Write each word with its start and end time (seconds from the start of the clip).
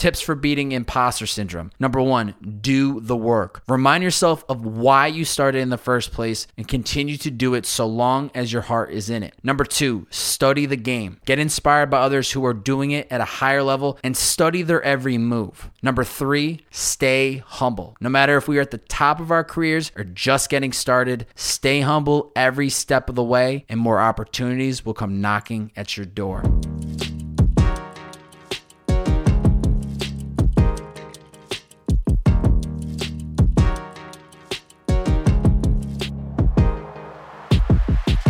Tips 0.00 0.22
for 0.22 0.34
beating 0.34 0.72
imposter 0.72 1.26
syndrome. 1.26 1.72
Number 1.78 2.00
one, 2.00 2.34
do 2.62 3.00
the 3.00 3.18
work. 3.18 3.62
Remind 3.68 4.02
yourself 4.02 4.42
of 4.48 4.64
why 4.64 5.08
you 5.08 5.26
started 5.26 5.58
in 5.58 5.68
the 5.68 5.76
first 5.76 6.10
place 6.10 6.46
and 6.56 6.66
continue 6.66 7.18
to 7.18 7.30
do 7.30 7.52
it 7.52 7.66
so 7.66 7.84
long 7.84 8.30
as 8.34 8.50
your 8.50 8.62
heart 8.62 8.92
is 8.92 9.10
in 9.10 9.22
it. 9.22 9.34
Number 9.42 9.62
two, 9.62 10.06
study 10.08 10.64
the 10.64 10.78
game. 10.78 11.20
Get 11.26 11.38
inspired 11.38 11.90
by 11.90 11.98
others 11.98 12.30
who 12.30 12.46
are 12.46 12.54
doing 12.54 12.92
it 12.92 13.12
at 13.12 13.20
a 13.20 13.26
higher 13.26 13.62
level 13.62 13.98
and 14.02 14.16
study 14.16 14.62
their 14.62 14.82
every 14.82 15.18
move. 15.18 15.68
Number 15.82 16.02
three, 16.02 16.64
stay 16.70 17.42
humble. 17.46 17.94
No 18.00 18.08
matter 18.08 18.38
if 18.38 18.48
we 18.48 18.56
are 18.56 18.62
at 18.62 18.70
the 18.70 18.78
top 18.78 19.20
of 19.20 19.30
our 19.30 19.44
careers 19.44 19.92
or 19.98 20.04
just 20.04 20.48
getting 20.48 20.72
started, 20.72 21.26
stay 21.34 21.82
humble 21.82 22.32
every 22.34 22.70
step 22.70 23.10
of 23.10 23.16
the 23.16 23.22
way, 23.22 23.66
and 23.68 23.78
more 23.78 24.00
opportunities 24.00 24.82
will 24.82 24.94
come 24.94 25.20
knocking 25.20 25.72
at 25.76 25.98
your 25.98 26.06
door. 26.06 26.42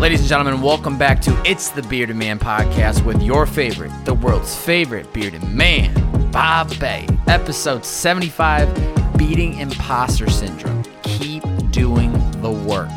Ladies 0.00 0.20
and 0.20 0.30
gentlemen, 0.30 0.62
welcome 0.62 0.96
back 0.96 1.20
to 1.20 1.42
It's 1.44 1.68
the 1.68 1.82
Bearded 1.82 2.16
Man 2.16 2.38
podcast 2.38 3.04
with 3.04 3.20
your 3.20 3.44
favorite, 3.44 3.92
the 4.06 4.14
world's 4.14 4.56
favorite 4.56 5.12
bearded 5.12 5.42
man, 5.42 5.92
Bob 6.30 6.70
Bay. 6.80 7.06
Episode 7.26 7.84
75 7.84 9.18
Beating 9.18 9.58
Imposter 9.58 10.30
Syndrome. 10.30 10.84
Keep 11.02 11.42
doing 11.70 12.12
the 12.40 12.50
work. 12.50 12.88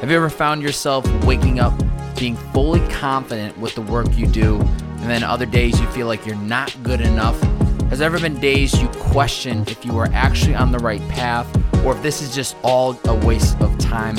Have 0.00 0.08
you 0.08 0.16
ever 0.16 0.30
found 0.30 0.62
yourself 0.62 1.04
waking 1.24 1.58
up 1.58 1.76
being 2.16 2.36
fully 2.36 2.86
confident 2.90 3.58
with 3.58 3.74
the 3.74 3.82
work 3.82 4.06
you 4.16 4.28
do, 4.28 4.60
and 4.60 5.10
then 5.10 5.24
other 5.24 5.46
days 5.46 5.80
you 5.80 5.86
feel 5.88 6.06
like 6.06 6.24
you're 6.24 6.36
not 6.36 6.72
good 6.84 7.00
enough? 7.00 7.42
Has 7.90 7.98
there 7.98 8.06
ever 8.06 8.20
been 8.20 8.38
days 8.38 8.80
you 8.80 8.86
question 8.90 9.64
if 9.66 9.84
you 9.84 9.98
are 9.98 10.08
actually 10.12 10.54
on 10.54 10.70
the 10.70 10.78
right 10.78 11.02
path 11.08 11.52
or 11.84 11.96
if 11.96 12.02
this 12.04 12.22
is 12.22 12.32
just 12.32 12.54
all 12.62 12.96
a 13.06 13.14
waste 13.26 13.60
of 13.60 13.76
time? 13.78 14.16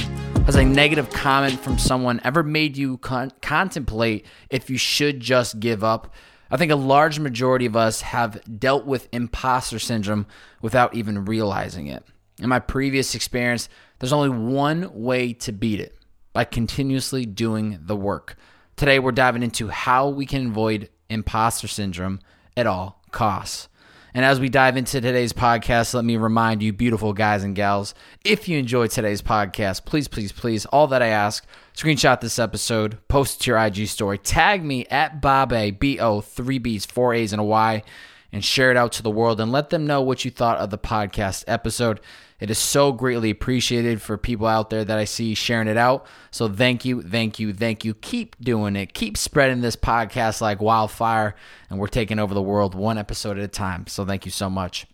Has 0.47 0.55
a 0.55 0.63
negative 0.63 1.09
comment 1.09 1.59
from 1.59 1.77
someone 1.77 2.21
ever 2.23 2.41
made 2.41 2.77
you 2.77 2.99
con- 2.99 3.33
contemplate 3.41 4.25
if 4.49 4.69
you 4.69 4.77
should 4.77 5.19
just 5.19 5.59
give 5.59 5.83
up? 5.83 6.13
I 6.49 6.55
think 6.55 6.71
a 6.71 6.77
large 6.77 7.19
majority 7.19 7.65
of 7.65 7.75
us 7.75 7.99
have 7.99 8.39
dealt 8.57 8.85
with 8.85 9.09
imposter 9.11 9.77
syndrome 9.77 10.25
without 10.61 10.95
even 10.95 11.25
realizing 11.25 11.87
it. 11.87 12.05
In 12.41 12.47
my 12.47 12.59
previous 12.59 13.13
experience, 13.13 13.67
there's 13.99 14.13
only 14.13 14.29
one 14.29 14.89
way 14.93 15.33
to 15.33 15.51
beat 15.51 15.81
it 15.81 15.97
by 16.31 16.45
continuously 16.45 17.25
doing 17.25 17.79
the 17.81 17.97
work. 17.97 18.37
Today, 18.77 18.99
we're 18.99 19.11
diving 19.11 19.43
into 19.43 19.67
how 19.67 20.07
we 20.07 20.25
can 20.25 20.47
avoid 20.47 20.89
imposter 21.09 21.67
syndrome 21.67 22.21
at 22.55 22.65
all 22.65 23.01
costs. 23.11 23.67
And 24.13 24.25
as 24.25 24.39
we 24.39 24.49
dive 24.49 24.77
into 24.77 24.99
today's 24.99 25.33
podcast, 25.33 25.93
let 25.93 26.05
me 26.05 26.17
remind 26.17 26.63
you, 26.63 26.73
beautiful 26.73 27.13
guys 27.13 27.43
and 27.43 27.55
gals, 27.55 27.93
if 28.23 28.47
you 28.47 28.57
enjoyed 28.57 28.89
today's 28.89 29.21
podcast, 29.21 29.85
please, 29.85 30.07
please, 30.07 30.31
please, 30.31 30.65
all 30.67 30.87
that 30.87 31.03
I 31.03 31.07
ask, 31.07 31.45
screenshot 31.75 32.21
this 32.21 32.39
episode, 32.39 32.97
post 33.07 33.39
it 33.39 33.43
to 33.43 33.51
your 33.51 33.59
IG 33.59 33.87
story, 33.87 34.17
tag 34.17 34.63
me 34.63 34.85
at 34.87 35.21
Bob 35.21 35.53
B 35.79 35.99
O, 35.99 36.21
three 36.21 36.57
B's, 36.57 36.85
four 36.85 37.13
A's, 37.13 37.33
and 37.33 37.39
a 37.39 37.43
Y, 37.43 37.83
and 38.31 38.43
share 38.43 38.71
it 38.71 38.77
out 38.77 38.91
to 38.93 39.03
the 39.03 39.11
world 39.11 39.39
and 39.39 39.51
let 39.51 39.69
them 39.69 39.85
know 39.85 40.01
what 40.01 40.25
you 40.25 40.31
thought 40.31 40.57
of 40.57 40.69
the 40.69 40.77
podcast 40.77 41.43
episode. 41.47 41.99
It 42.39 42.51
is 42.51 42.59
so 42.59 42.91
greatly 42.91 43.31
appreciated 43.31 43.99
for 44.01 44.15
people 44.17 44.45
out 44.45 44.69
there 44.69 44.85
that 44.85 44.97
I 44.97 45.05
see 45.05 45.33
sharing 45.33 45.67
it 45.67 45.77
out. 45.77 46.05
So 46.29 46.47
thank 46.47 46.85
you, 46.85 47.01
thank 47.01 47.39
you, 47.39 47.51
thank 47.51 47.83
you. 47.83 47.95
Keep 47.95 48.39
doing 48.39 48.75
it. 48.75 48.93
Keep 48.93 49.17
spreading 49.17 49.61
this 49.61 49.75
podcast 49.75 50.39
like 50.39 50.61
wildfire. 50.61 51.35
And 51.69 51.79
we're 51.79 51.87
taking 51.87 52.19
over 52.19 52.35
the 52.35 52.41
world 52.41 52.75
one 52.75 52.99
episode 52.99 53.37
at 53.39 53.43
a 53.43 53.47
time. 53.47 53.87
So 53.87 54.05
thank 54.05 54.25
you 54.25 54.31
so 54.31 54.49
much. 54.51 54.85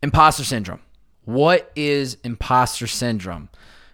Imposter 0.00 0.44
syndrome. 0.44 0.80
What 1.24 1.72
is 1.74 2.18
imposter 2.22 2.86
syndrome? 2.86 3.48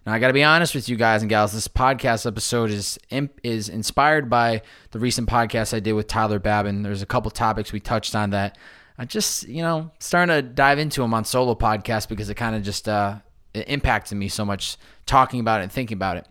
Now 0.05 0.13
I 0.13 0.19
got 0.19 0.29
to 0.29 0.35
be 0.35 0.45
honest 0.45 0.75
with 0.75 0.89
you 0.89 0.97
guys 0.97 1.23
and 1.23 1.29
gals. 1.29 1.53
This 1.53 1.67
podcast 1.67 2.27
episode 2.27 2.71
is 2.71 2.99
is 3.43 3.69
inspired 3.69 4.31
by 4.31 4.63
the 4.93 5.01
recent 5.01 5.29
podcast 5.29 5.75
I 5.75 5.81
did 5.81 5.95
with 5.95 6.07
Tyler 6.07 6.39
Babin. 6.39 6.83
There's 6.83 7.03
a 7.03 7.07
couple 7.07 7.31
topics 7.31 7.73
we 7.73 7.81
touched 7.81 8.15
on 8.15 8.31
that 8.31 8.57
I 8.99 9.05
just, 9.05 9.47
you 9.49 9.63
know, 9.63 9.91
starting 9.99 10.35
to 10.35 10.43
dive 10.43 10.79
into 10.79 11.03
them 11.03 11.13
on 11.13 11.25
solo 11.25 11.55
podcasts 11.55 12.09
because 12.09 12.31
it 12.31 12.35
kind 12.35 12.57
of 12.57 12.63
just 12.63 12.89
uh, 12.89 13.19
it 13.53 13.69
impacted 13.69 14.17
me 14.17 14.29
so 14.29 14.45
much 14.45 14.77
talking 15.05 15.41
about 15.41 15.61
it 15.61 15.65
and 15.65 15.73
thinking 15.73 15.97
about 15.97 16.17
it. 16.17 16.27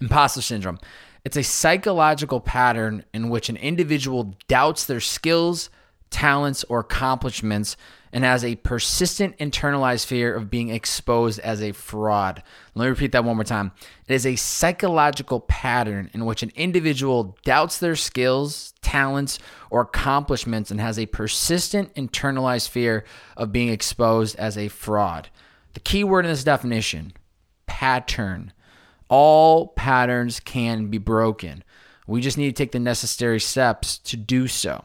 Imposter 0.00 0.42
syndrome. 0.42 0.78
It's 1.24 1.36
a 1.36 1.42
psychological 1.42 2.40
pattern 2.40 3.04
in 3.14 3.30
which 3.30 3.48
an 3.48 3.56
individual 3.56 4.36
doubts 4.46 4.84
their 4.84 5.00
skills, 5.00 5.70
talents, 6.14 6.64
or 6.68 6.78
accomplishments 6.78 7.76
and 8.12 8.22
has 8.22 8.44
a 8.44 8.54
persistent 8.54 9.36
internalized 9.38 10.06
fear 10.06 10.32
of 10.32 10.48
being 10.48 10.68
exposed 10.68 11.40
as 11.40 11.60
a 11.60 11.72
fraud. 11.72 12.40
Let 12.76 12.84
me 12.84 12.90
repeat 12.90 13.10
that 13.10 13.24
one 13.24 13.34
more 13.34 13.42
time. 13.42 13.72
It 14.06 14.14
is 14.14 14.24
a 14.24 14.36
psychological 14.36 15.40
pattern 15.40 16.10
in 16.14 16.24
which 16.24 16.44
an 16.44 16.52
individual 16.54 17.36
doubts 17.44 17.78
their 17.78 17.96
skills, 17.96 18.72
talents, 18.80 19.40
or 19.68 19.80
accomplishments 19.80 20.70
and 20.70 20.80
has 20.80 20.96
a 20.96 21.06
persistent 21.06 21.92
internalized 21.96 22.68
fear 22.68 23.04
of 23.36 23.50
being 23.50 23.70
exposed 23.70 24.36
as 24.36 24.56
a 24.56 24.68
fraud. 24.68 25.28
The 25.72 25.80
key 25.80 26.04
word 26.04 26.24
in 26.24 26.30
this 26.30 26.44
definition 26.44 27.14
pattern. 27.66 28.52
All 29.08 29.66
patterns 29.66 30.38
can 30.38 30.86
be 30.86 30.98
broken. 30.98 31.64
We 32.06 32.20
just 32.20 32.38
need 32.38 32.54
to 32.54 32.62
take 32.62 32.70
the 32.70 32.78
necessary 32.78 33.40
steps 33.40 33.98
to 33.98 34.16
do 34.16 34.46
so. 34.46 34.84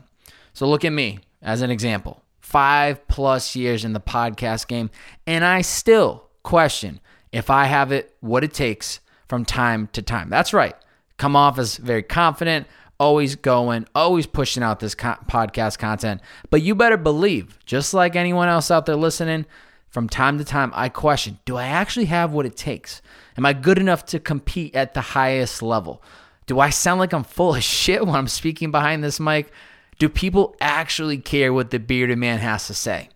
So, 0.53 0.67
look 0.67 0.85
at 0.85 0.93
me 0.93 1.19
as 1.41 1.61
an 1.61 1.71
example 1.71 2.23
five 2.39 3.07
plus 3.07 3.55
years 3.55 3.85
in 3.85 3.93
the 3.93 3.99
podcast 3.99 4.67
game, 4.67 4.89
and 5.27 5.45
I 5.45 5.61
still 5.61 6.29
question 6.43 6.99
if 7.31 7.49
I 7.49 7.65
have 7.65 7.91
it, 7.91 8.15
what 8.21 8.43
it 8.43 8.53
takes 8.53 8.99
from 9.27 9.45
time 9.45 9.87
to 9.93 10.01
time. 10.01 10.29
That's 10.29 10.53
right. 10.53 10.75
Come 11.17 11.35
off 11.35 11.59
as 11.59 11.77
very 11.77 12.01
confident, 12.01 12.65
always 12.99 13.35
going, 13.35 13.85
always 13.93 14.25
pushing 14.25 14.63
out 14.63 14.79
this 14.79 14.95
co- 14.95 15.17
podcast 15.27 15.77
content. 15.77 16.21
But 16.49 16.63
you 16.63 16.73
better 16.75 16.97
believe, 16.97 17.59
just 17.65 17.93
like 17.93 18.15
anyone 18.15 18.49
else 18.49 18.71
out 18.71 18.85
there 18.85 18.95
listening, 18.95 19.45
from 19.89 20.09
time 20.09 20.37
to 20.37 20.43
time, 20.43 20.71
I 20.75 20.89
question 20.89 21.39
do 21.45 21.57
I 21.57 21.65
actually 21.65 22.05
have 22.05 22.31
what 22.31 22.45
it 22.45 22.55
takes? 22.55 23.01
Am 23.37 23.45
I 23.45 23.53
good 23.53 23.79
enough 23.79 24.05
to 24.07 24.19
compete 24.19 24.75
at 24.75 24.93
the 24.93 25.01
highest 25.01 25.61
level? 25.61 26.03
Do 26.45 26.59
I 26.59 26.69
sound 26.69 26.99
like 26.99 27.13
I'm 27.13 27.23
full 27.23 27.55
of 27.55 27.63
shit 27.63 28.05
when 28.05 28.15
I'm 28.15 28.27
speaking 28.27 28.71
behind 28.71 29.03
this 29.03 29.19
mic? 29.19 29.51
Do 29.99 30.07
people 30.07 30.55
actually 30.61 31.17
care 31.17 31.51
what 31.51 31.71
the 31.71 31.79
bearded 31.79 32.17
man 32.17 32.39
has 32.39 32.67
to 32.67 32.73
say? 32.73 33.09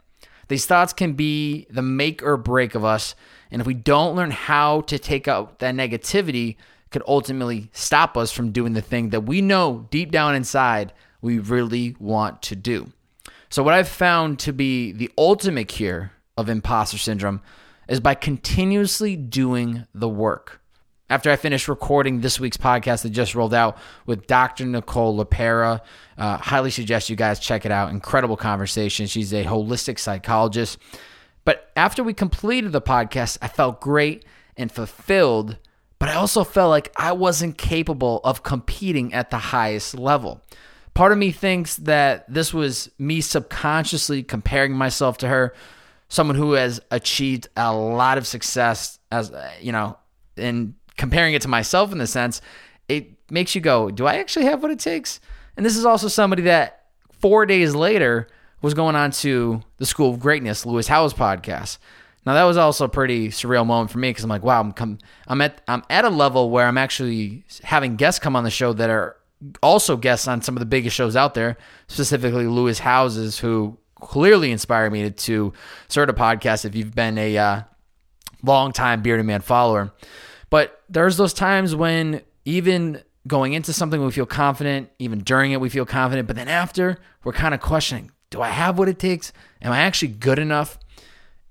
These 0.49 0.66
thoughts 0.66 0.91
can 0.91 1.13
be 1.13 1.66
the 1.69 1.81
make 1.81 2.21
or 2.21 2.35
break 2.35 2.75
of 2.75 2.83
us, 2.83 3.16
and 3.49 3.61
if 3.61 3.66
we 3.66 3.73
don't 3.73 4.16
learn 4.16 4.31
how 4.31 4.81
to 4.81 4.99
take 4.99 5.27
out 5.27 5.59
that 5.59 5.75
negativity, 5.75 6.57
could 6.91 7.03
ultimately 7.07 7.69
stop 7.71 8.17
us 8.17 8.31
from 8.31 8.51
doing 8.51 8.73
the 8.73 8.81
thing 8.81 9.09
that 9.09 9.21
we 9.21 9.41
know 9.41 9.88
deep 9.89 10.11
down 10.11 10.35
inside 10.35 10.94
we 11.21 11.39
really 11.39 11.95
want 11.99 12.41
to 12.44 12.55
do. 12.55 12.91
So, 13.50 13.63
what 13.63 13.73
I've 13.73 13.88
found 13.88 14.38
to 14.39 14.51
be 14.51 14.91
the 14.91 15.09
ultimate 15.17 15.69
cure 15.69 16.11
of 16.38 16.50
imposter 16.50 16.97
syndrome 16.97 17.41
is 17.88 18.01
by 18.01 18.13
continuously 18.13 19.15
doing 19.15 19.88
the 19.94 20.09
work 20.09 20.61
after 21.09 21.30
I 21.30 21.36
finished 21.36 21.68
recording 21.68 22.22
this 22.22 22.40
week's 22.40 22.58
podcast 22.58 23.03
that 23.03 23.09
just 23.09 23.36
rolled 23.36 23.53
out 23.53 23.78
with 24.06 24.25
Dr. 24.28 24.66
Nicole 24.66 25.24
LePera. 25.24 25.81
Uh, 26.18 26.38
highly 26.38 26.72
suggest 26.72 27.09
you 27.09 27.16
guys 27.16 27.40
check 27.40 27.66
it 27.66 27.72
out. 27.72 27.90
Incredible 27.90 28.38
conversation. 28.38 29.08
She's 29.08 29.34
a 29.34 29.44
holistic 29.44 30.00
psychologist. 30.00 30.78
But 31.46 31.72
after 31.75 32.03
we 32.03 32.13
completed 32.13 32.72
the 32.72 32.81
podcast, 32.81 33.38
I 33.42 33.47
felt 33.47 33.81
great 33.81 34.25
and 34.56 34.72
fulfilled, 34.72 35.58
but 36.00 36.09
I 36.09 36.13
also 36.16 36.44
felt 36.44 36.69
like 36.69 36.92
I 36.96 37.12
wasn't 37.12 37.58
capable 37.58 38.22
of 38.24 38.44
competing 38.44 39.13
at 39.13 39.30
the 39.30 39.38
highest 39.38 39.97
level. 39.97 40.42
Part 40.94 41.12
of 41.12 41.18
me 41.18 41.31
thinks 41.31 41.75
that 41.78 42.31
this 42.31 42.53
was 42.53 42.90
me 43.00 43.19
subconsciously 43.19 44.24
comparing 44.24 44.74
myself 44.74 45.18
to 45.19 45.27
her, 45.27 45.54
someone 46.07 46.36
who 46.36 46.54
has 46.54 46.80
achieved 46.92 47.48
a 47.57 47.74
lot 47.74 48.18
of 48.18 48.27
success 48.27 49.00
as, 49.12 49.31
you 49.60 49.72
know, 49.72 49.98
in 50.38 50.75
comparing 50.98 51.34
it 51.34 51.42
to 51.44 51.48
myself 51.48 51.92
in 51.92 51.98
the 51.98 52.07
sense, 52.07 52.42
it 52.88 53.31
makes 53.31 53.56
you 53.56 53.62
go, 53.62 53.90
do 53.90 54.06
I 54.06 54.16
actually 54.16 54.45
have 54.45 54.62
what 54.62 54.72
it 54.72 54.80
takes? 54.80 55.19
And 55.56 55.66
this 55.66 55.78
is 55.78 55.86
also 55.86 56.07
somebody 56.07 56.44
that 56.44 56.86
four 57.19 57.45
days 57.45 57.75
later 57.75 58.28
was 58.62 58.74
going 58.74 58.95
on 58.95 59.12
to 59.12 59.62
the 59.78 59.86
School 59.86 60.12
of 60.12 60.19
Greatness, 60.19 60.66
Lewis 60.66 60.88
Howes 60.88 61.13
podcast. 61.13 61.78
Now 62.25 62.34
that 62.34 62.44
was 62.44 62.57
also 62.57 62.86
a 62.86 62.90
pretty 62.90 63.30
surreal 63.30 63.66
moment 63.66 63.92
for 63.92 63.98
me 63.98 64.10
because 64.10 64.24
I'm 64.24 64.30
like, 64.30 64.44
wow, 64.44 64.62
I'm 64.62 64.72
come, 64.72 64.98
I'm 65.28 65.42
at 65.42 65.62
I'm 65.68 65.84
at 65.90 66.06
a 66.06 66.10
level 66.10 66.50
where 66.50 66.66
I'm 66.66 66.78
actually 66.78 67.44
having 67.63 67.98
guests 67.98 68.19
come 68.19 68.36
on 68.36 68.46
the 68.46 68.50
show 68.50 68.72
that 68.74 68.89
are 68.89 69.18
also 69.62 69.98
guests 69.98 70.28
on 70.28 70.42
some 70.42 70.56
of 70.56 70.60
the 70.60 70.66
biggest 70.66 70.96
shows 70.96 71.18
out 71.18 71.34
there, 71.34 71.57
specifically 71.88 72.48
Lewis 72.48 72.80
Howes's, 72.80 73.39
who 73.39 73.78
clearly 73.96 74.51
inspired 74.51 74.94
me 74.94 75.04
to, 75.04 75.12
to 75.12 75.54
start 75.89 76.10
a 76.10 76.13
podcast. 76.13 76.63
If 76.63 76.75
you've 76.75 76.96
been 76.96 77.18
a 77.18 77.38
uh, 77.38 77.62
long 78.42 78.72
time 78.72 79.01
bearded 79.01 79.25
man 79.25 79.42
follower, 79.42 79.94
but 80.53 80.83
there's 80.88 81.17
those 81.17 81.33
times 81.33 81.75
when 81.75 82.21
even 82.45 83.01
going 83.27 83.53
into 83.53 83.73
something 83.73 84.05
we 84.05 84.11
feel 84.11 84.27
confident, 84.27 84.88
even 85.00 85.17
during 85.17 85.51
it 85.51 85.59
we 85.59 85.67
feel 85.67 85.83
confident, 85.83 86.27
but 86.27 86.35
then 86.35 86.47
after 86.47 87.00
we're 87.23 87.33
kind 87.33 87.55
of 87.55 87.59
questioning, 87.59 88.11
Do 88.29 88.39
I 88.39 88.50
have 88.50 88.77
what 88.77 88.88
it 88.88 89.00
takes? 89.00 89.33
Am 89.63 89.71
I 89.71 89.79
actually 89.79 90.09
good 90.09 90.38
enough? 90.38 90.77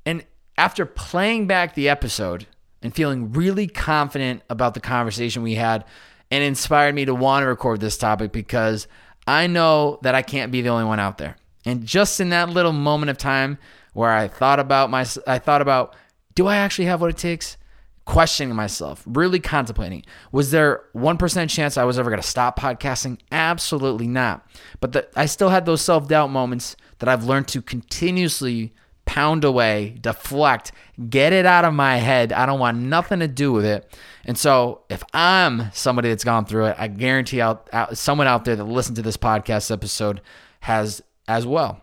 And 0.06 0.24
after 0.56 0.86
playing 0.86 1.48
back 1.48 1.74
the 1.74 1.88
episode 1.88 2.46
and 2.80 2.94
feeling 2.94 3.32
really 3.32 3.66
confident 3.66 4.42
about 4.48 4.74
the 4.74 4.80
conversation 4.80 5.42
we 5.42 5.56
had, 5.56 5.84
and 6.30 6.44
inspired 6.44 6.94
me 6.94 7.04
to 7.04 7.12
want 7.12 7.42
to 7.42 7.48
record 7.48 7.80
this 7.80 7.98
topic 7.98 8.30
because 8.30 8.86
I 9.26 9.48
know 9.48 9.98
that 10.02 10.14
I 10.14 10.22
can't 10.22 10.52
be 10.52 10.62
the 10.62 10.68
only 10.68 10.84
one 10.84 11.00
out 11.00 11.18
there. 11.18 11.36
And 11.66 11.84
just 11.84 12.20
in 12.20 12.28
that 12.28 12.50
little 12.50 12.70
moment 12.70 13.10
of 13.10 13.18
time 13.18 13.58
where 13.94 14.12
I 14.12 14.28
thought 14.28 14.60
about 14.60 14.90
my 14.90 15.04
I 15.26 15.40
thought 15.40 15.60
about 15.60 15.96
do 16.36 16.46
I 16.46 16.58
actually 16.58 16.84
have 16.84 17.00
what 17.00 17.10
it 17.10 17.18
takes? 17.18 17.56
Questioning 18.04 18.54
myself, 18.56 19.04
really 19.06 19.38
contemplating. 19.38 20.04
Was 20.32 20.50
there 20.50 20.84
1% 20.94 21.48
chance 21.48 21.76
I 21.76 21.84
was 21.84 21.98
ever 21.98 22.10
going 22.10 22.20
to 22.20 22.28
stop 22.28 22.58
podcasting? 22.58 23.18
Absolutely 23.30 24.08
not. 24.08 24.46
But 24.80 24.92
the, 24.92 25.08
I 25.14 25.26
still 25.26 25.50
had 25.50 25.66
those 25.66 25.82
self 25.82 26.08
doubt 26.08 26.30
moments 26.30 26.74
that 26.98 27.08
I've 27.08 27.24
learned 27.24 27.48
to 27.48 27.62
continuously 27.62 28.72
pound 29.04 29.44
away, 29.44 29.98
deflect, 30.00 30.72
get 31.08 31.32
it 31.32 31.46
out 31.46 31.64
of 31.64 31.74
my 31.74 31.96
head. 31.96 32.32
I 32.32 32.46
don't 32.46 32.60
want 32.60 32.78
nothing 32.78 33.20
to 33.20 33.28
do 33.28 33.52
with 33.52 33.64
it. 33.64 33.96
And 34.24 34.38
so, 34.38 34.82
if 34.88 35.02
I'm 35.12 35.70
somebody 35.72 36.08
that's 36.08 36.24
gone 36.24 36.44
through 36.44 36.66
it, 36.66 36.76
I 36.78 36.88
guarantee 36.88 37.40
out, 37.40 37.68
out 37.72 37.98
someone 37.98 38.26
out 38.26 38.44
there 38.44 38.56
that 38.56 38.64
listened 38.64 38.96
to 38.96 39.02
this 39.02 39.16
podcast 39.16 39.70
episode 39.70 40.20
has 40.60 41.02
as 41.28 41.46
well. 41.46 41.82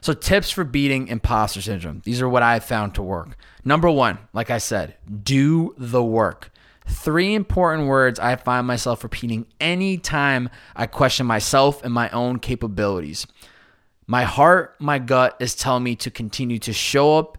So, 0.00 0.12
tips 0.12 0.50
for 0.50 0.64
beating 0.64 1.08
imposter 1.08 1.60
syndrome. 1.60 2.02
These 2.04 2.20
are 2.20 2.28
what 2.28 2.42
I've 2.42 2.64
found 2.64 2.94
to 2.94 3.02
work. 3.02 3.36
Number 3.64 3.90
one, 3.90 4.18
like 4.32 4.50
I 4.50 4.58
said, 4.58 4.96
do 5.22 5.74
the 5.78 6.02
work. 6.02 6.50
Three 6.86 7.34
important 7.34 7.88
words 7.88 8.18
I 8.18 8.34
find 8.36 8.66
myself 8.66 9.04
repeating 9.04 9.46
anytime 9.60 10.48
I 10.74 10.86
question 10.86 11.26
myself 11.26 11.84
and 11.84 11.94
my 11.94 12.10
own 12.10 12.38
capabilities. 12.38 13.26
My 14.06 14.24
heart, 14.24 14.74
my 14.80 14.98
gut 14.98 15.36
is 15.38 15.54
telling 15.54 15.84
me 15.84 15.94
to 15.96 16.10
continue 16.10 16.58
to 16.58 16.72
show 16.72 17.18
up, 17.18 17.38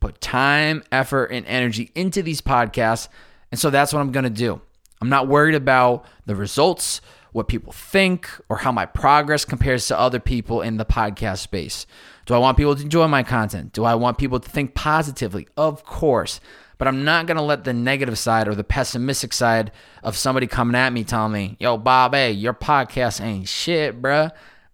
put 0.00 0.20
time, 0.20 0.82
effort, 0.90 1.26
and 1.26 1.46
energy 1.46 1.92
into 1.94 2.22
these 2.22 2.40
podcasts. 2.40 3.08
And 3.50 3.60
so 3.60 3.70
that's 3.70 3.92
what 3.92 4.00
I'm 4.00 4.12
going 4.12 4.24
to 4.24 4.30
do. 4.30 4.60
I'm 5.00 5.08
not 5.08 5.28
worried 5.28 5.54
about 5.54 6.04
the 6.26 6.36
results, 6.36 7.00
what 7.32 7.48
people 7.48 7.72
think, 7.72 8.28
or 8.48 8.58
how 8.58 8.72
my 8.72 8.86
progress 8.86 9.44
compares 9.44 9.86
to 9.86 9.98
other 9.98 10.20
people 10.20 10.62
in 10.62 10.76
the 10.76 10.84
podcast 10.84 11.38
space. 11.38 11.86
Do 12.26 12.34
I 12.34 12.38
want 12.38 12.56
people 12.56 12.76
to 12.76 12.82
enjoy 12.82 13.06
my 13.08 13.22
content? 13.22 13.72
Do 13.72 13.84
I 13.84 13.94
want 13.94 14.18
people 14.18 14.40
to 14.40 14.48
think 14.48 14.74
positively? 14.74 15.48
Of 15.56 15.84
course. 15.84 16.40
But 16.78 16.88
I'm 16.88 17.04
not 17.04 17.26
going 17.26 17.36
to 17.36 17.42
let 17.42 17.64
the 17.64 17.74
negative 17.74 18.18
side 18.18 18.48
or 18.48 18.54
the 18.54 18.64
pessimistic 18.64 19.32
side 19.32 19.70
of 20.02 20.16
somebody 20.16 20.46
coming 20.46 20.74
at 20.74 20.92
me 20.92 21.04
telling 21.04 21.32
me, 21.32 21.56
yo, 21.60 21.76
Bob, 21.76 22.14
hey, 22.14 22.32
your 22.32 22.54
podcast 22.54 23.20
ain't 23.20 23.48
shit, 23.48 24.00
bruh. 24.00 24.30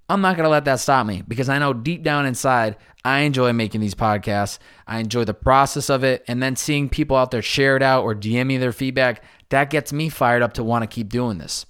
I'm 0.08 0.20
not 0.20 0.36
going 0.36 0.44
to 0.44 0.50
let 0.50 0.64
that 0.66 0.78
stop 0.78 1.04
me 1.04 1.24
because 1.26 1.48
I 1.48 1.58
know 1.58 1.72
deep 1.72 2.04
down 2.04 2.26
inside, 2.26 2.76
I 3.04 3.20
enjoy 3.20 3.52
making 3.52 3.80
these 3.80 3.94
podcasts. 3.94 4.58
I 4.86 5.00
enjoy 5.00 5.24
the 5.24 5.34
process 5.34 5.90
of 5.90 6.04
it. 6.04 6.24
And 6.28 6.40
then 6.40 6.54
seeing 6.54 6.88
people 6.88 7.16
out 7.16 7.32
there 7.32 7.42
share 7.42 7.76
it 7.76 7.82
out 7.82 8.04
or 8.04 8.14
DM 8.14 8.46
me 8.46 8.56
their 8.56 8.72
feedback, 8.72 9.24
that 9.48 9.70
gets 9.70 9.92
me 9.92 10.08
fired 10.08 10.42
up 10.42 10.52
to 10.54 10.64
want 10.64 10.82
to 10.82 10.94
keep 10.94 11.08
doing 11.08 11.38
this. 11.38 11.66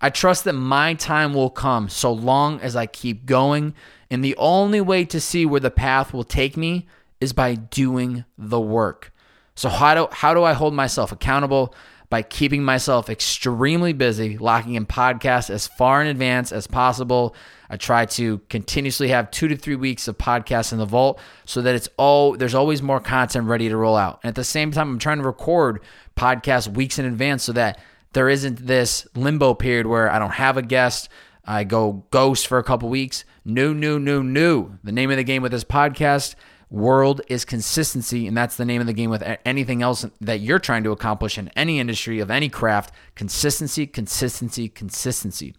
I 0.00 0.10
trust 0.10 0.44
that 0.44 0.52
my 0.52 0.94
time 0.94 1.34
will 1.34 1.50
come 1.50 1.88
so 1.88 2.12
long 2.12 2.60
as 2.60 2.76
I 2.76 2.86
keep 2.86 3.26
going. 3.26 3.74
And 4.10 4.24
the 4.24 4.36
only 4.36 4.80
way 4.80 5.04
to 5.06 5.20
see 5.20 5.44
where 5.44 5.60
the 5.60 5.70
path 5.70 6.12
will 6.12 6.24
take 6.24 6.56
me 6.56 6.86
is 7.20 7.32
by 7.32 7.54
doing 7.54 8.24
the 8.36 8.60
work. 8.60 9.12
So, 9.54 9.68
how 9.68 9.94
do, 9.94 10.08
how 10.12 10.34
do 10.34 10.44
I 10.44 10.52
hold 10.52 10.72
myself 10.72 11.10
accountable? 11.10 11.74
By 12.10 12.22
keeping 12.22 12.64
myself 12.64 13.10
extremely 13.10 13.92
busy, 13.92 14.38
locking 14.38 14.74
in 14.74 14.86
podcasts 14.86 15.50
as 15.50 15.66
far 15.66 16.00
in 16.00 16.06
advance 16.06 16.52
as 16.52 16.66
possible 16.66 17.34
I 17.70 17.76
try 17.76 18.06
to 18.06 18.38
continuously 18.48 19.08
have 19.08 19.30
two 19.30 19.48
to 19.48 19.56
three 19.56 19.76
weeks 19.76 20.08
of 20.08 20.16
podcasts 20.16 20.72
in 20.72 20.78
the 20.78 20.86
vault 20.86 21.20
so 21.44 21.60
that 21.62 21.74
it's 21.74 21.88
all 21.96 22.36
there's 22.36 22.54
always 22.54 22.82
more 22.82 23.00
content 23.00 23.46
ready 23.46 23.68
to 23.68 23.76
roll 23.76 23.96
out. 23.96 24.20
And 24.22 24.28
at 24.28 24.34
the 24.34 24.44
same 24.44 24.70
time, 24.70 24.90
I'm 24.90 24.98
trying 24.98 25.18
to 25.18 25.24
record 25.24 25.80
podcasts 26.16 26.68
weeks 26.68 26.98
in 26.98 27.04
advance 27.04 27.42
so 27.42 27.52
that 27.52 27.78
there 28.12 28.28
isn't 28.28 28.66
this 28.66 29.06
limbo 29.14 29.54
period 29.54 29.86
where 29.86 30.10
I 30.10 30.18
don't 30.18 30.32
have 30.32 30.56
a 30.56 30.62
guest. 30.62 31.08
I 31.44 31.64
go 31.64 32.04
ghost 32.10 32.46
for 32.46 32.58
a 32.58 32.64
couple 32.64 32.88
weeks. 32.88 33.24
New, 33.44 33.74
new, 33.74 33.98
new, 33.98 34.22
new. 34.22 34.78
The 34.84 34.92
name 34.92 35.10
of 35.10 35.16
the 35.16 35.24
game 35.24 35.42
with 35.42 35.52
this 35.52 35.64
podcast 35.64 36.34
world 36.70 37.22
is 37.28 37.46
consistency 37.46 38.26
and 38.26 38.36
that's 38.36 38.56
the 38.56 38.64
name 38.64 38.82
of 38.82 38.86
the 38.86 38.92
game 38.92 39.08
with 39.08 39.22
anything 39.46 39.80
else 39.82 40.04
that 40.20 40.40
you're 40.40 40.58
trying 40.58 40.84
to 40.84 40.90
accomplish 40.90 41.38
in 41.38 41.48
any 41.56 41.80
industry 41.80 42.20
of 42.20 42.30
any 42.30 42.50
craft 42.50 42.92
consistency 43.14 43.86
consistency 43.86 44.68
consistency 44.68 45.54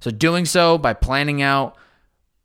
so 0.00 0.10
doing 0.10 0.44
so 0.44 0.78
by 0.78 0.94
planning 0.94 1.42
out, 1.42 1.76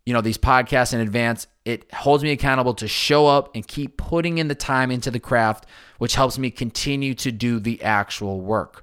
you 0.05 0.13
know, 0.13 0.21
these 0.21 0.37
podcasts 0.37 0.93
in 0.93 0.99
advance, 0.99 1.47
it 1.65 1.91
holds 1.93 2.23
me 2.23 2.31
accountable 2.31 2.73
to 2.75 2.87
show 2.87 3.27
up 3.27 3.55
and 3.55 3.65
keep 3.65 3.97
putting 3.97 4.37
in 4.37 4.47
the 4.47 4.55
time 4.55 4.91
into 4.91 5.11
the 5.11 5.19
craft, 5.19 5.65
which 5.97 6.15
helps 6.15 6.37
me 6.37 6.49
continue 6.49 7.13
to 7.15 7.31
do 7.31 7.59
the 7.59 7.81
actual 7.83 8.41
work. 8.41 8.82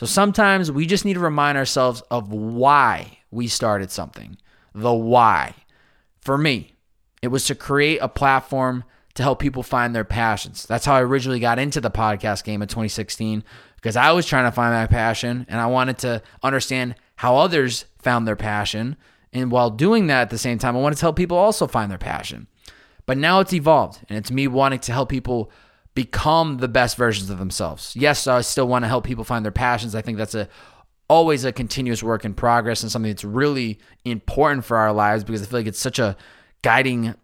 So 0.00 0.06
sometimes 0.06 0.72
we 0.72 0.86
just 0.86 1.04
need 1.04 1.12
to 1.12 1.20
remind 1.20 1.58
ourselves 1.58 2.00
of 2.10 2.32
why 2.32 3.18
we 3.30 3.48
started 3.48 3.90
something. 3.90 4.38
The 4.74 4.94
why. 4.94 5.54
For 6.22 6.38
me, 6.38 6.72
it 7.20 7.28
was 7.28 7.44
to 7.48 7.54
create 7.54 7.98
a 7.98 8.08
platform 8.08 8.84
to 9.12 9.22
help 9.22 9.40
people 9.40 9.62
find 9.62 9.94
their 9.94 10.06
passions. 10.06 10.64
That's 10.64 10.86
how 10.86 10.94
I 10.94 11.02
originally 11.02 11.38
got 11.38 11.58
into 11.58 11.82
the 11.82 11.90
podcast 11.90 12.44
game 12.44 12.62
in 12.62 12.68
2016 12.68 13.44
because 13.76 13.94
I 13.94 14.12
was 14.12 14.24
trying 14.24 14.46
to 14.46 14.52
find 14.52 14.72
my 14.72 14.86
passion 14.86 15.44
and 15.50 15.60
I 15.60 15.66
wanted 15.66 15.98
to 15.98 16.22
understand 16.42 16.94
how 17.16 17.36
others 17.36 17.84
found 17.98 18.26
their 18.26 18.36
passion. 18.36 18.96
And 19.34 19.50
while 19.50 19.68
doing 19.68 20.06
that 20.06 20.22
at 20.22 20.30
the 20.30 20.38
same 20.38 20.56
time, 20.56 20.78
I 20.78 20.80
want 20.80 20.96
to 20.96 21.02
help 21.02 21.16
people 21.16 21.36
also 21.36 21.66
find 21.66 21.90
their 21.90 21.98
passion. 21.98 22.46
But 23.04 23.18
now 23.18 23.40
it's 23.40 23.52
evolved 23.52 24.00
and 24.08 24.16
it's 24.16 24.30
me 24.30 24.46
wanting 24.48 24.78
to 24.78 24.92
help 24.92 25.10
people 25.10 25.52
become 25.94 26.58
the 26.58 26.68
best 26.68 26.96
versions 26.96 27.30
of 27.30 27.38
themselves. 27.38 27.94
Yes, 27.96 28.26
I 28.26 28.40
still 28.42 28.68
want 28.68 28.84
to 28.84 28.88
help 28.88 29.04
people 29.04 29.24
find 29.24 29.44
their 29.44 29.52
passions. 29.52 29.94
I 29.94 30.02
think 30.02 30.18
that's 30.18 30.34
a 30.34 30.48
always 31.08 31.44
a 31.44 31.50
continuous 31.50 32.04
work 32.04 32.24
in 32.24 32.32
progress 32.32 32.82
and 32.82 32.92
something 32.92 33.10
that's 33.10 33.24
really 33.24 33.80
important 34.04 34.64
for 34.64 34.76
our 34.76 34.92
lives 34.92 35.24
because 35.24 35.42
I 35.42 35.46
feel 35.46 35.58
like 35.58 35.66
it's 35.66 35.80
such 35.80 35.98
a 35.98 36.16
guiding 36.62 37.14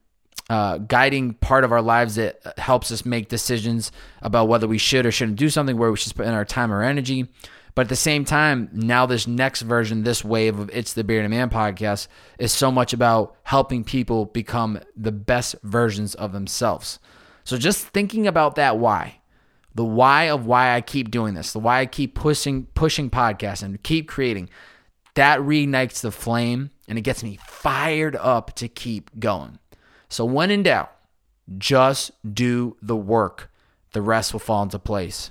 uh, 0.49 0.79
guiding 0.79 1.35
part 1.35 1.65
of 1.65 1.73
our 1.73 1.83
lives 1.83 2.17
that 2.17 2.41
helps 2.59 2.93
us 2.93 3.05
make 3.05 3.29
decisions 3.29 3.91
about 4.23 4.47
whether 4.49 4.69
we 4.69 4.79
should 4.79 5.05
or 5.05 5.11
shouldn't 5.11 5.39
do 5.39 5.49
something, 5.49 5.77
where 5.77 5.91
we 5.91 5.97
should 5.97 6.11
spend 6.11 6.31
our 6.31 6.45
time 6.45 6.73
or 6.73 6.83
energy. 6.83 7.27
But 7.75 7.83
at 7.83 7.89
the 7.89 7.97
same 7.97 8.25
time, 8.25 8.71
now 8.73 9.07
this 9.07 9.27
next 9.27 9.63
version, 9.63 10.03
this 10.03 10.25
wave 10.25 10.59
of 10.59 10.71
It's 10.73 10.95
the 10.95 11.05
Bearded 11.05 11.31
Man 11.31 11.51
podcast 11.51 12.09
is 12.39 12.53
so 12.53 12.71
much 12.71 12.93
about 12.93 13.37
helping 13.43 13.85
people 13.85 14.25
become 14.25 14.81
the 14.97 15.13
best 15.13 15.57
versions 15.63 16.15
of 16.15 16.33
themselves. 16.33 16.99
So 17.47 17.57
just 17.57 17.87
thinking 17.87 18.27
about 18.27 18.57
that 18.57 18.77
why, 18.77 19.21
the 19.73 19.85
why 19.85 20.25
of 20.25 20.47
why 20.47 20.75
I 20.75 20.81
keep 20.81 21.13
doing 21.13 21.35
this, 21.35 21.53
the 21.53 21.61
why 21.61 21.79
I 21.79 21.87
keep 21.87 22.17
pushing 22.17 22.65
pushing 22.75 23.09
podcasts 23.09 23.63
and 23.63 23.81
keep 23.85 24.09
creating, 24.09 24.51
that 25.15 25.39
reignites 25.39 26.01
the 26.01 26.11
flame 26.11 26.71
and 26.89 26.99
it 26.99 27.03
gets 27.03 27.23
me 27.23 27.39
fired 27.47 28.17
up 28.17 28.57
to 28.57 28.67
keep 28.67 29.17
going. 29.21 29.61
So 30.09 30.25
when 30.25 30.51
in 30.51 30.65
doubt, 30.65 30.93
just 31.57 32.11
do 32.35 32.77
the 32.83 32.97
work. 32.97 33.53
The 33.93 34.03
rest 34.03 34.33
will 34.33 34.41
fall 34.41 34.65
into 34.65 34.81
place. 34.81 35.31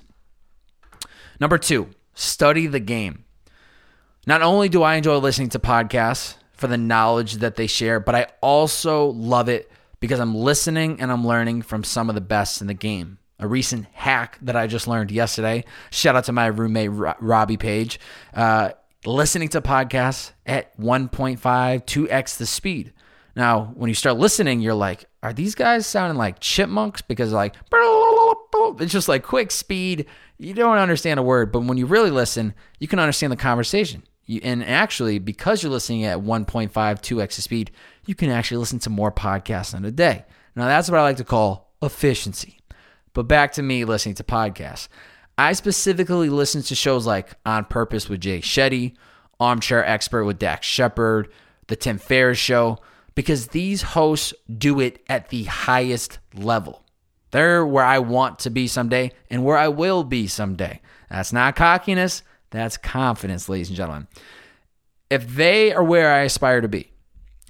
Number 1.38 1.58
two, 1.58 1.90
study 2.14 2.66
the 2.66 2.80
game. 2.80 3.26
Not 4.26 4.40
only 4.40 4.70
do 4.70 4.82
I 4.82 4.94
enjoy 4.94 5.18
listening 5.18 5.50
to 5.50 5.58
podcasts 5.58 6.36
for 6.54 6.66
the 6.66 6.78
knowledge 6.78 7.34
that 7.34 7.56
they 7.56 7.66
share, 7.66 8.00
but 8.00 8.14
I 8.14 8.28
also 8.40 9.08
love 9.08 9.50
it 9.50 9.70
because 10.00 10.20
I'm 10.20 10.34
listening 10.34 11.00
and 11.00 11.10
I'm 11.10 11.26
learning 11.26 11.62
from 11.62 11.84
some 11.84 12.08
of 12.08 12.14
the 12.14 12.20
best 12.20 12.60
in 12.60 12.66
the 12.66 12.74
game. 12.74 13.18
A 13.38 13.46
recent 13.46 13.86
hack 13.92 14.38
that 14.42 14.56
I 14.56 14.66
just 14.66 14.88
learned 14.88 15.10
yesterday. 15.10 15.64
Shout 15.90 16.16
out 16.16 16.24
to 16.24 16.32
my 16.32 16.46
roommate 16.46 16.90
Robbie 16.92 17.58
Page. 17.58 18.00
Uh, 18.32 18.70
listening 19.04 19.48
to 19.50 19.60
podcasts 19.60 20.32
at 20.46 20.78
1.5, 20.78 21.38
2x 21.38 22.38
the 22.38 22.46
speed. 22.46 22.92
Now, 23.34 23.72
when 23.74 23.88
you 23.88 23.94
start 23.94 24.16
listening, 24.16 24.60
you're 24.60 24.74
like, 24.74 25.04
are 25.22 25.34
these 25.34 25.54
guys 25.54 25.86
sounding 25.86 26.16
like 26.16 26.40
chipmunks? 26.40 27.02
Because 27.02 27.32
like 27.32 27.54
it's 28.80 28.92
just 28.92 29.08
like 29.08 29.22
quick 29.22 29.50
speed. 29.50 30.06
You 30.38 30.54
don't 30.54 30.78
understand 30.78 31.20
a 31.20 31.22
word, 31.22 31.52
but 31.52 31.60
when 31.60 31.76
you 31.76 31.86
really 31.86 32.10
listen, 32.10 32.54
you 32.78 32.88
can 32.88 32.98
understand 32.98 33.32
the 33.32 33.36
conversation. 33.36 34.02
You, 34.26 34.40
and 34.42 34.64
actually, 34.64 35.18
because 35.18 35.62
you're 35.62 35.72
listening 35.72 36.04
at 36.04 36.18
1.5, 36.18 36.70
2x 36.70 37.32
speed, 37.32 37.70
you 38.06 38.14
can 38.14 38.30
actually 38.30 38.58
listen 38.58 38.78
to 38.80 38.90
more 38.90 39.12
podcasts 39.12 39.74
in 39.74 39.84
a 39.84 39.90
day. 39.90 40.24
Now, 40.54 40.66
that's 40.66 40.90
what 40.90 40.98
I 40.98 41.02
like 41.02 41.16
to 41.18 41.24
call 41.24 41.72
efficiency. 41.82 42.60
But 43.12 43.24
back 43.24 43.52
to 43.52 43.62
me 43.62 43.84
listening 43.84 44.16
to 44.16 44.24
podcasts. 44.24 44.88
I 45.38 45.52
specifically 45.52 46.28
listen 46.28 46.62
to 46.62 46.74
shows 46.74 47.06
like 47.06 47.34
On 47.44 47.64
Purpose 47.64 48.08
with 48.08 48.20
Jay 48.20 48.40
Shetty, 48.40 48.94
Armchair 49.38 49.84
Expert 49.84 50.24
with 50.24 50.38
Dax 50.38 50.66
Shepard, 50.66 51.30
The 51.68 51.76
Tim 51.76 51.98
Ferriss 51.98 52.38
Show, 52.38 52.78
because 53.14 53.48
these 53.48 53.82
hosts 53.82 54.34
do 54.56 54.80
it 54.80 55.02
at 55.08 55.28
the 55.28 55.44
highest 55.44 56.18
level. 56.34 56.82
They're 57.32 57.66
where 57.66 57.84
I 57.84 57.98
want 57.98 58.38
to 58.40 58.50
be 58.50 58.66
someday 58.66 59.12
and 59.30 59.44
where 59.44 59.56
I 59.56 59.68
will 59.68 60.04
be 60.04 60.26
someday. 60.26 60.80
That's 61.10 61.32
not 61.32 61.56
cockiness, 61.56 62.22
that's 62.56 62.76
confidence, 62.76 63.48
ladies 63.48 63.68
and 63.68 63.76
gentlemen. 63.76 64.08
If 65.10 65.26
they 65.34 65.72
are 65.72 65.84
where 65.84 66.12
I 66.12 66.22
aspire 66.22 66.60
to 66.60 66.68
be, 66.68 66.90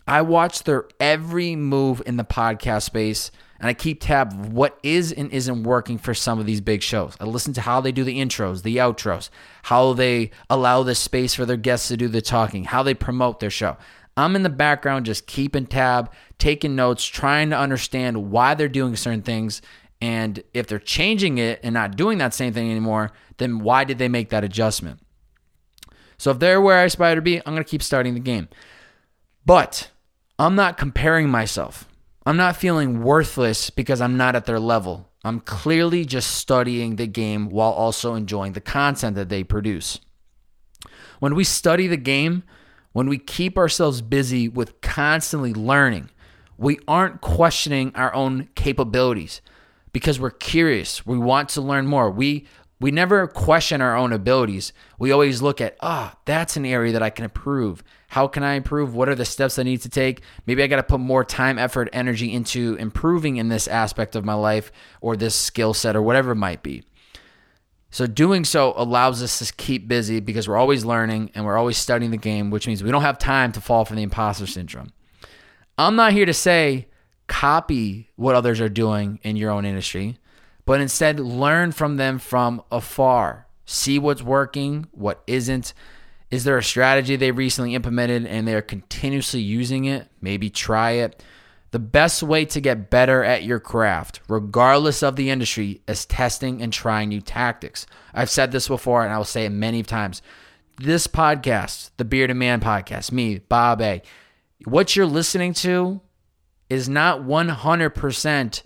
I 0.06 0.22
watch 0.22 0.64
their 0.64 0.86
every 1.00 1.56
move 1.56 2.02
in 2.06 2.16
the 2.16 2.24
podcast 2.24 2.82
space 2.82 3.30
and 3.58 3.68
I 3.68 3.74
keep 3.74 4.00
tab 4.00 4.32
of 4.32 4.52
what 4.52 4.78
is 4.82 5.12
and 5.12 5.30
isn't 5.32 5.62
working 5.62 5.98
for 5.98 6.14
some 6.14 6.38
of 6.38 6.46
these 6.46 6.60
big 6.60 6.82
shows. 6.82 7.16
I 7.18 7.24
listen 7.24 7.54
to 7.54 7.60
how 7.60 7.80
they 7.80 7.92
do 7.92 8.04
the 8.04 8.18
intros, 8.18 8.62
the 8.62 8.76
outros, 8.76 9.30
how 9.64 9.94
they 9.94 10.30
allow 10.50 10.82
the 10.82 10.94
space 10.94 11.34
for 11.34 11.46
their 11.46 11.56
guests 11.56 11.88
to 11.88 11.96
do 11.96 12.08
the 12.08 12.20
talking, 12.20 12.64
how 12.64 12.82
they 12.82 12.94
promote 12.94 13.40
their 13.40 13.50
show. 13.50 13.76
I'm 14.16 14.36
in 14.36 14.42
the 14.42 14.50
background 14.50 15.06
just 15.06 15.26
keeping 15.26 15.66
tab, 15.66 16.12
taking 16.38 16.74
notes, 16.74 17.04
trying 17.04 17.50
to 17.50 17.58
understand 17.58 18.30
why 18.30 18.54
they're 18.54 18.68
doing 18.68 18.96
certain 18.96 19.22
things. 19.22 19.60
And 20.00 20.42
if 20.52 20.66
they're 20.66 20.78
changing 20.78 21.38
it 21.38 21.60
and 21.62 21.74
not 21.74 21.96
doing 21.96 22.18
that 22.18 22.34
same 22.34 22.52
thing 22.52 22.70
anymore, 22.70 23.12
then 23.38 23.60
why 23.60 23.84
did 23.84 23.98
they 23.98 24.08
make 24.08 24.28
that 24.30 24.44
adjustment? 24.44 25.00
So 26.18 26.30
if 26.30 26.38
they're 26.38 26.60
where 26.60 26.78
I 26.78 26.84
aspire 26.84 27.14
to 27.14 27.22
be, 27.22 27.38
I'm 27.38 27.54
going 27.54 27.64
to 27.64 27.70
keep 27.70 27.82
starting 27.82 28.14
the 28.14 28.20
game. 28.20 28.48
But 29.44 29.90
I'm 30.38 30.54
not 30.54 30.76
comparing 30.76 31.28
myself. 31.28 31.88
I'm 32.26 32.36
not 32.36 32.56
feeling 32.56 33.02
worthless 33.02 33.70
because 33.70 34.00
I'm 34.00 34.16
not 34.16 34.34
at 34.34 34.46
their 34.46 34.60
level. 34.60 35.08
I'm 35.24 35.40
clearly 35.40 36.04
just 36.04 36.32
studying 36.32 36.96
the 36.96 37.06
game 37.06 37.48
while 37.48 37.70
also 37.70 38.14
enjoying 38.14 38.52
the 38.52 38.60
content 38.60 39.16
that 39.16 39.28
they 39.28 39.44
produce. 39.44 40.00
When 41.20 41.34
we 41.34 41.44
study 41.44 41.86
the 41.86 41.96
game, 41.96 42.42
when 42.92 43.08
we 43.08 43.18
keep 43.18 43.56
ourselves 43.56 44.02
busy 44.02 44.48
with 44.48 44.80
constantly 44.80 45.54
learning, 45.54 46.10
we 46.58 46.78
aren't 46.88 47.20
questioning 47.20 47.92
our 47.94 48.14
own 48.14 48.48
capabilities 48.54 49.40
because 49.96 50.20
we're 50.20 50.28
curious. 50.28 51.06
We 51.06 51.16
want 51.16 51.48
to 51.48 51.62
learn 51.62 51.86
more. 51.86 52.10
We 52.10 52.46
we 52.78 52.90
never 52.90 53.26
question 53.26 53.80
our 53.80 53.96
own 53.96 54.12
abilities. 54.12 54.74
We 54.98 55.10
always 55.10 55.40
look 55.40 55.58
at, 55.58 55.74
ah, 55.80 56.12
oh, 56.12 56.18
that's 56.26 56.54
an 56.58 56.66
area 56.66 56.92
that 56.92 57.02
I 57.02 57.08
can 57.08 57.24
improve. 57.24 57.82
How 58.08 58.28
can 58.28 58.42
I 58.42 58.56
improve? 58.56 58.94
What 58.94 59.08
are 59.08 59.14
the 59.14 59.24
steps 59.24 59.58
I 59.58 59.62
need 59.62 59.80
to 59.80 59.88
take? 59.88 60.20
Maybe 60.44 60.62
I 60.62 60.66
got 60.66 60.76
to 60.76 60.82
put 60.82 61.00
more 61.00 61.24
time, 61.24 61.58
effort, 61.58 61.88
energy 61.94 62.30
into 62.30 62.74
improving 62.74 63.38
in 63.38 63.48
this 63.48 63.66
aspect 63.66 64.14
of 64.14 64.22
my 64.22 64.34
life 64.34 64.70
or 65.00 65.16
this 65.16 65.34
skill 65.34 65.72
set 65.72 65.96
or 65.96 66.02
whatever 66.02 66.32
it 66.32 66.36
might 66.36 66.62
be. 66.62 66.82
So, 67.88 68.06
doing 68.06 68.44
so 68.44 68.74
allows 68.76 69.22
us 69.22 69.38
to 69.38 69.50
keep 69.54 69.88
busy 69.88 70.20
because 70.20 70.46
we're 70.46 70.58
always 70.58 70.84
learning 70.84 71.30
and 71.34 71.46
we're 71.46 71.56
always 71.56 71.78
studying 71.78 72.10
the 72.10 72.18
game, 72.18 72.50
which 72.50 72.66
means 72.66 72.84
we 72.84 72.90
don't 72.90 73.00
have 73.00 73.16
time 73.16 73.50
to 73.52 73.62
fall 73.62 73.86
for 73.86 73.94
the 73.94 74.02
imposter 74.02 74.46
syndrome. 74.46 74.92
I'm 75.78 75.96
not 75.96 76.12
here 76.12 76.26
to 76.26 76.34
say 76.34 76.88
copy 77.26 78.10
what 78.16 78.34
others 78.34 78.60
are 78.60 78.68
doing 78.68 79.18
in 79.22 79.36
your 79.36 79.50
own 79.50 79.64
industry 79.64 80.18
but 80.66 80.80
instead 80.80 81.18
learn 81.18 81.72
from 81.72 81.96
them 81.96 82.18
from 82.18 82.62
afar. 82.70 83.46
See 83.64 83.98
what's 83.98 84.22
working, 84.22 84.88
what 84.90 85.22
isn't. 85.26 85.72
Is 86.30 86.44
there 86.44 86.58
a 86.58 86.62
strategy 86.62 87.16
they 87.16 87.30
recently 87.30 87.74
implemented 87.74 88.26
and 88.26 88.46
they're 88.46 88.60
continuously 88.60 89.40
using 89.40 89.86
it? 89.86 90.08
Maybe 90.20 90.50
try 90.50 90.90
it. 90.92 91.22
The 91.70 91.78
best 91.78 92.22
way 92.22 92.44
to 92.46 92.60
get 92.60 92.90
better 92.90 93.22
at 93.22 93.44
your 93.44 93.60
craft, 93.60 94.20
regardless 94.28 95.02
of 95.02 95.16
the 95.16 95.30
industry, 95.30 95.82
is 95.86 96.04
testing 96.04 96.62
and 96.62 96.72
trying 96.72 97.08
new 97.08 97.20
tactics. 97.20 97.86
I've 98.12 98.30
said 98.30 98.50
this 98.50 98.68
before 98.68 99.04
and 99.04 99.12
I 99.12 99.18
will 99.18 99.24
say 99.24 99.46
it 99.46 99.50
many 99.50 99.82
times. 99.82 100.20
This 100.78 101.06
podcast, 101.06 101.90
the 101.96 102.04
Bearded 102.04 102.36
Man 102.36 102.60
podcast, 102.60 103.12
me, 103.12 103.38
Bob 103.38 103.80
A, 103.80 104.02
what 104.64 104.96
you're 104.96 105.06
listening 105.06 105.54
to 105.54 106.00
is 106.68 106.88
not 106.88 107.22
100% 107.22 108.62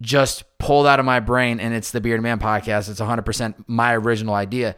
just 0.00 0.58
pulled 0.58 0.86
out 0.86 1.00
of 1.00 1.06
my 1.06 1.20
brain 1.20 1.60
and 1.60 1.74
it's 1.74 1.90
the 1.90 2.00
Bearded 2.00 2.22
Man 2.22 2.38
podcast. 2.38 2.88
It's 2.88 3.00
100% 3.00 3.64
my 3.66 3.96
original 3.96 4.34
idea. 4.34 4.76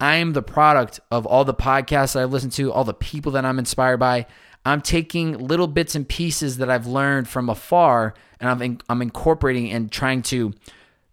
I 0.00 0.16
am 0.16 0.32
the 0.32 0.42
product 0.42 1.00
of 1.10 1.26
all 1.26 1.44
the 1.44 1.54
podcasts 1.54 2.14
that 2.14 2.22
I've 2.22 2.32
listened 2.32 2.52
to, 2.52 2.72
all 2.72 2.84
the 2.84 2.94
people 2.94 3.32
that 3.32 3.44
I'm 3.44 3.58
inspired 3.58 3.98
by. 3.98 4.26
I'm 4.66 4.80
taking 4.80 5.38
little 5.38 5.66
bits 5.66 5.94
and 5.94 6.08
pieces 6.08 6.56
that 6.58 6.70
I've 6.70 6.86
learned 6.86 7.28
from 7.28 7.48
afar 7.48 8.14
and 8.40 8.48
I'm, 8.48 8.62
in, 8.62 8.80
I'm 8.88 9.02
incorporating 9.02 9.70
and 9.70 9.92
trying 9.92 10.22
to 10.22 10.54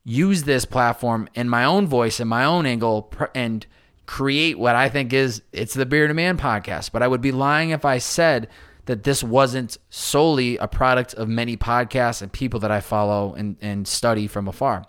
use 0.04 0.44
this 0.44 0.66
platform 0.66 1.30
in 1.36 1.48
my 1.48 1.64
own 1.64 1.86
voice 1.88 2.20
and 2.20 2.30
my 2.30 2.46
own 2.46 2.66
angle 2.66 3.12
and 3.36 3.66
create 4.06 4.58
what 4.58 4.76
I 4.76 4.90
think 4.90 5.14
is 5.14 5.42
it's 5.52 5.74
the 5.74 5.86
Bearded 5.86 6.16
Man 6.16 6.38
podcast. 6.38 6.92
But 6.92 7.04
I 7.04 7.08
would 7.08 7.22
be 7.22 7.32
lying 7.32 7.70
if 7.70 7.86
I 7.86 7.98
said 7.98 8.48
that 8.86 9.04
this 9.04 9.24
wasn't 9.24 9.78
solely 9.90 10.58
a 10.58 10.68
product 10.68 11.14
of 11.14 11.28
many 11.28 11.58
podcasts 11.58 12.22
and 12.22 12.32
people 12.32 12.60
that 12.62 12.72
I 12.72 12.82
follow 12.82 13.34
and, 13.34 13.58
and 13.62 13.88
study 13.88 14.28
from 14.28 14.48
afar. 14.48 14.86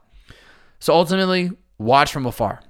So 0.78 0.94
ultimately, 0.94 1.50
watch 1.78 2.12
from 2.12 2.26
afar. 2.26 2.62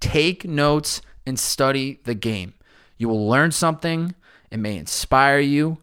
Take 0.00 0.44
notes 0.44 1.02
and 1.26 1.38
study 1.38 2.00
the 2.04 2.14
game. 2.14 2.54
You 2.96 3.08
will 3.08 3.28
learn 3.28 3.50
something, 3.52 4.14
it 4.50 4.58
may 4.58 4.76
inspire 4.76 5.38
you, 5.38 5.78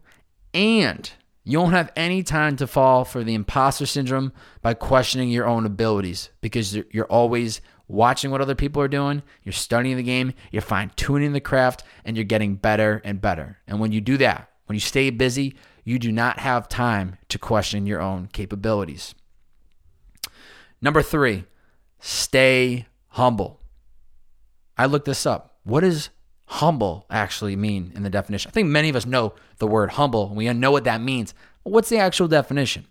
and 0.52 1.10
you 1.44 1.58
won't 1.58 1.72
have 1.72 1.92
any 1.96 2.22
time 2.22 2.56
to 2.56 2.66
fall 2.66 3.04
for 3.04 3.24
the 3.24 3.34
imposter 3.34 3.86
syndrome 3.86 4.32
by 4.62 4.74
questioning 4.74 5.30
your 5.30 5.46
own 5.46 5.64
abilities 5.64 6.30
because 6.40 6.76
you're 6.90 7.06
always 7.06 7.60
watching 7.88 8.30
what 8.30 8.40
other 8.40 8.54
people 8.54 8.80
are 8.82 8.88
doing, 8.88 9.22
you're 9.42 9.52
studying 9.52 9.96
the 9.96 10.02
game, 10.02 10.32
you're 10.50 10.62
fine 10.62 10.90
tuning 10.96 11.32
the 11.32 11.40
craft, 11.40 11.82
and 12.04 12.16
you're 12.16 12.24
getting 12.24 12.54
better 12.54 13.00
and 13.04 13.20
better. 13.20 13.58
And 13.66 13.80
when 13.80 13.92
you 13.92 14.00
do 14.00 14.16
that, 14.18 14.49
when 14.70 14.76
you 14.76 14.80
stay 14.80 15.10
busy, 15.10 15.56
you 15.82 15.98
do 15.98 16.12
not 16.12 16.38
have 16.38 16.68
time 16.68 17.18
to 17.28 17.40
question 17.40 17.88
your 17.88 18.00
own 18.00 18.28
capabilities. 18.32 19.16
Number 20.80 21.02
three, 21.02 21.42
stay 21.98 22.86
humble. 23.08 23.58
I 24.78 24.86
looked 24.86 25.06
this 25.06 25.26
up. 25.26 25.56
What 25.64 25.80
does 25.80 26.10
humble 26.44 27.04
actually 27.10 27.56
mean 27.56 27.90
in 27.96 28.04
the 28.04 28.10
definition? 28.10 28.48
I 28.48 28.52
think 28.52 28.68
many 28.68 28.88
of 28.88 28.94
us 28.94 29.06
know 29.06 29.34
the 29.58 29.66
word 29.66 29.90
humble 29.90 30.28
and 30.28 30.36
we 30.36 30.48
know 30.52 30.70
what 30.70 30.84
that 30.84 31.00
means. 31.00 31.34
But 31.64 31.72
what's 31.72 31.88
the 31.88 31.98
actual 31.98 32.28
definition? 32.28 32.86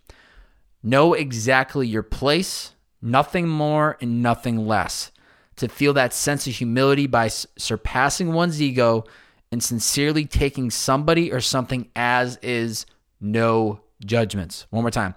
Know 0.84 1.14
exactly 1.14 1.88
your 1.88 2.04
place, 2.04 2.76
nothing 3.02 3.48
more 3.48 3.98
and 4.02 4.22
nothing 4.22 4.68
less. 4.68 5.12
To 5.56 5.70
feel 5.70 5.94
that 5.94 6.14
sense 6.14 6.46
of 6.46 6.56
humility 6.56 7.08
by 7.08 7.30
surpassing 7.30 8.34
one's 8.34 8.62
ego 8.62 9.06
and 9.52 9.64
sincerely 9.64 10.26
taking 10.26 10.70
somebody 10.70 11.32
or 11.32 11.42
something 11.42 11.90
as 11.96 12.38
is, 12.42 12.86
no 13.20 13.82
judgments. 14.06 14.68
One 14.70 14.84
more 14.84 14.92
time. 14.92 15.16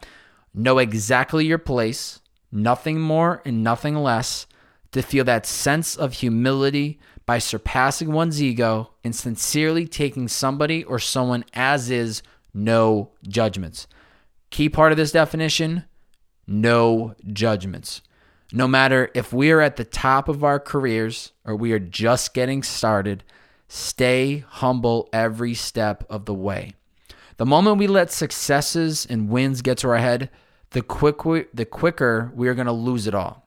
Know 0.55 0.79
exactly 0.79 1.47
your 1.47 1.59
place, 1.59 2.21
nothing 2.51 3.01
more 3.01 3.43
and 3.45 3.63
nothing 3.63 3.97
less, 3.97 4.47
to 4.93 5.03
feel 5.03 5.25
that 5.25 5.47
sense 5.47 5.97
of 5.97 6.15
humility 6.15 7.01
by 7.25 7.39
surpassing 7.39 8.13
one's 8.13 8.43
ego 8.43 8.91
and 9.03 9.17
sincerely 9.17 9.87
taking 9.87 10.29
somebody 10.29 10.85
or 10.85 10.99
someone 10.99 11.45
as 11.55 11.91
is, 11.91 12.23
no 12.53 13.11
judgments. 13.27 13.87
Key 14.51 14.69
part 14.69 14.93
of 14.93 14.99
this 14.99 15.13
definition 15.13 15.85
no 16.47 17.15
judgments. 17.33 18.03
No 18.53 18.69
matter 18.69 19.11
if 19.15 19.33
we 19.33 19.51
are 19.51 19.61
at 19.61 19.77
the 19.77 19.85
top 19.85 20.29
of 20.29 20.45
our 20.45 20.61
careers 20.61 21.33
or 21.45 21.57
we 21.57 21.73
are 21.73 21.79
just 21.79 22.35
getting 22.35 22.63
started, 22.63 23.25
Stay 23.75 24.45
humble 24.47 25.09
every 25.15 25.55
step 25.55 26.05
of 26.11 26.27
the 26.27 26.35
way. 26.35 26.75
The 27.39 27.47
moment 27.47 27.79
we 27.79 27.87
let 27.87 28.13
successes 28.13 29.07
and 29.09 29.31
wins 29.31 29.63
get 29.63 29.79
to 29.79 29.89
our 29.89 29.97
head, 29.97 30.29
the 30.73 30.83
quick 30.83 31.49
the 31.55 31.65
quicker 31.65 32.31
we 32.35 32.49
are 32.49 32.55
going 32.55 32.67
to 32.67 32.73
lose 32.73 33.07
it 33.07 33.15
all. 33.15 33.47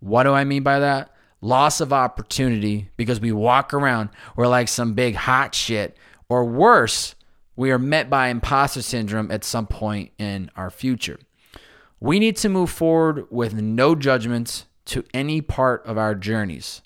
What 0.00 0.24
do 0.24 0.34
I 0.34 0.44
mean 0.44 0.62
by 0.62 0.80
that? 0.80 1.10
Loss 1.40 1.80
of 1.80 1.90
opportunity 1.90 2.90
because 2.98 3.18
we 3.18 3.32
walk 3.32 3.72
around 3.72 4.10
we're 4.36 4.46
like 4.46 4.68
some 4.68 4.92
big 4.92 5.14
hot 5.14 5.54
shit 5.54 5.96
or 6.28 6.44
worse, 6.44 7.14
we 7.56 7.70
are 7.70 7.78
met 7.78 8.10
by 8.10 8.28
imposter 8.28 8.82
syndrome 8.82 9.30
at 9.30 9.42
some 9.42 9.66
point 9.66 10.12
in 10.18 10.50
our 10.54 10.68
future. 10.68 11.18
We 11.98 12.18
need 12.18 12.36
to 12.36 12.50
move 12.50 12.68
forward 12.68 13.26
with 13.30 13.54
no 13.54 13.94
judgments 13.94 14.66
to 14.84 15.02
any 15.14 15.40
part 15.40 15.82
of 15.86 15.96
our 15.96 16.14
journeys. 16.14 16.82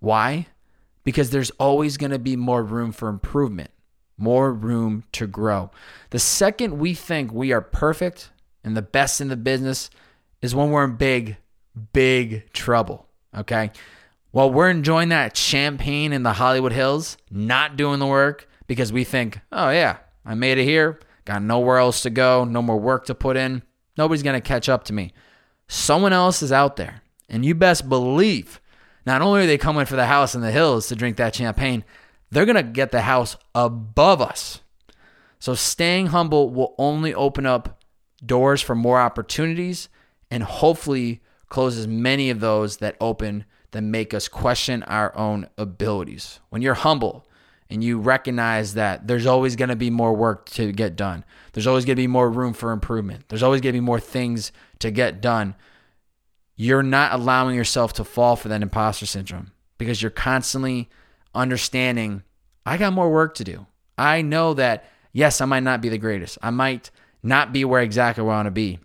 Why? 0.00 0.48
Because 1.10 1.30
there's 1.30 1.50
always 1.58 1.96
going 1.96 2.12
to 2.12 2.20
be 2.20 2.36
more 2.36 2.62
room 2.62 2.92
for 2.92 3.08
improvement, 3.08 3.72
more 4.16 4.52
room 4.52 5.02
to 5.10 5.26
grow. 5.26 5.68
The 6.10 6.20
second 6.20 6.78
we 6.78 6.94
think 6.94 7.32
we 7.32 7.50
are 7.50 7.60
perfect 7.60 8.30
and 8.62 8.76
the 8.76 8.82
best 8.82 9.20
in 9.20 9.26
the 9.26 9.36
business 9.36 9.90
is 10.40 10.54
when 10.54 10.70
we're 10.70 10.84
in 10.84 10.94
big, 10.94 11.36
big 11.92 12.52
trouble. 12.52 13.08
Okay. 13.36 13.72
While 14.30 14.52
we're 14.52 14.70
enjoying 14.70 15.08
that 15.08 15.36
champagne 15.36 16.12
in 16.12 16.22
the 16.22 16.34
Hollywood 16.34 16.70
Hills, 16.70 17.16
not 17.28 17.76
doing 17.76 17.98
the 17.98 18.06
work 18.06 18.48
because 18.68 18.92
we 18.92 19.02
think, 19.02 19.40
oh, 19.50 19.70
yeah, 19.70 19.96
I 20.24 20.34
made 20.36 20.58
it 20.58 20.64
here, 20.64 21.00
got 21.24 21.42
nowhere 21.42 21.78
else 21.78 22.02
to 22.02 22.10
go, 22.10 22.44
no 22.44 22.62
more 22.62 22.78
work 22.78 23.06
to 23.06 23.16
put 23.16 23.36
in, 23.36 23.64
nobody's 23.98 24.22
going 24.22 24.40
to 24.40 24.48
catch 24.48 24.68
up 24.68 24.84
to 24.84 24.92
me. 24.92 25.12
Someone 25.66 26.12
else 26.12 26.40
is 26.40 26.52
out 26.52 26.76
there. 26.76 27.02
And 27.28 27.44
you 27.44 27.56
best 27.56 27.88
believe 27.88 28.60
not 29.10 29.22
only 29.22 29.42
are 29.42 29.46
they 29.46 29.58
coming 29.58 29.86
for 29.86 29.96
the 29.96 30.06
house 30.06 30.36
in 30.36 30.40
the 30.40 30.52
hills 30.52 30.86
to 30.86 30.94
drink 30.94 31.16
that 31.16 31.34
champagne, 31.34 31.84
they're 32.30 32.46
going 32.46 32.54
to 32.54 32.62
get 32.62 32.92
the 32.92 33.00
house 33.00 33.36
above 33.56 34.22
us. 34.22 34.60
So 35.40 35.54
staying 35.54 36.06
humble 36.06 36.50
will 36.50 36.76
only 36.78 37.12
open 37.12 37.44
up 37.44 37.82
doors 38.24 38.62
for 38.62 38.76
more 38.76 39.00
opportunities 39.00 39.88
and 40.30 40.44
hopefully 40.44 41.22
closes 41.48 41.88
many 41.88 42.30
of 42.30 42.38
those 42.38 42.76
that 42.76 42.96
open 43.00 43.46
that 43.72 43.82
make 43.82 44.14
us 44.14 44.28
question 44.28 44.84
our 44.84 45.16
own 45.16 45.48
abilities. 45.58 46.38
When 46.50 46.62
you're 46.62 46.74
humble 46.74 47.26
and 47.68 47.82
you 47.82 47.98
recognize 47.98 48.74
that 48.74 49.08
there's 49.08 49.26
always 49.26 49.56
going 49.56 49.70
to 49.70 49.76
be 49.76 49.90
more 49.90 50.14
work 50.14 50.48
to 50.50 50.70
get 50.70 50.94
done. 50.94 51.24
There's 51.52 51.66
always 51.66 51.84
going 51.84 51.96
to 51.96 52.02
be 52.02 52.06
more 52.06 52.30
room 52.30 52.52
for 52.52 52.70
improvement. 52.70 53.24
There's 53.28 53.42
always 53.42 53.60
going 53.60 53.72
to 53.72 53.80
be 53.80 53.84
more 53.84 54.00
things 54.00 54.52
to 54.78 54.92
get 54.92 55.20
done. 55.20 55.56
You're 56.60 56.82
not 56.82 57.14
allowing 57.14 57.56
yourself 57.56 57.94
to 57.94 58.04
fall 58.04 58.36
for 58.36 58.48
that 58.48 58.60
imposter 58.60 59.06
syndrome 59.06 59.52
because 59.78 60.02
you're 60.02 60.10
constantly 60.10 60.90
understanding 61.34 62.22
I 62.66 62.76
got 62.76 62.92
more 62.92 63.10
work 63.10 63.36
to 63.36 63.44
do. 63.44 63.66
I 63.96 64.20
know 64.20 64.52
that, 64.52 64.84
yes, 65.10 65.40
I 65.40 65.46
might 65.46 65.62
not 65.62 65.80
be 65.80 65.88
the 65.88 65.96
greatest. 65.96 66.36
I 66.42 66.50
might 66.50 66.90
not 67.22 67.54
be 67.54 67.64
where 67.64 67.80
exactly 67.80 68.22
where 68.22 68.34
I 68.34 68.36
want 68.36 68.46
to 68.48 68.50
be. 68.50 68.78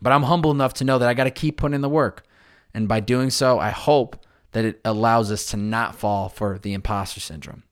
But 0.00 0.12
I'm 0.12 0.22
humble 0.22 0.52
enough 0.52 0.74
to 0.74 0.84
know 0.84 1.00
that 1.00 1.08
I 1.08 1.14
got 1.14 1.24
to 1.24 1.32
keep 1.32 1.56
putting 1.56 1.74
in 1.74 1.80
the 1.80 1.88
work. 1.88 2.24
And 2.72 2.86
by 2.86 3.00
doing 3.00 3.30
so, 3.30 3.58
I 3.58 3.70
hope 3.70 4.24
that 4.52 4.64
it 4.64 4.80
allows 4.84 5.32
us 5.32 5.46
to 5.46 5.56
not 5.56 5.96
fall 5.96 6.28
for 6.28 6.56
the 6.56 6.72
imposter 6.72 7.18
syndrome. 7.18 7.64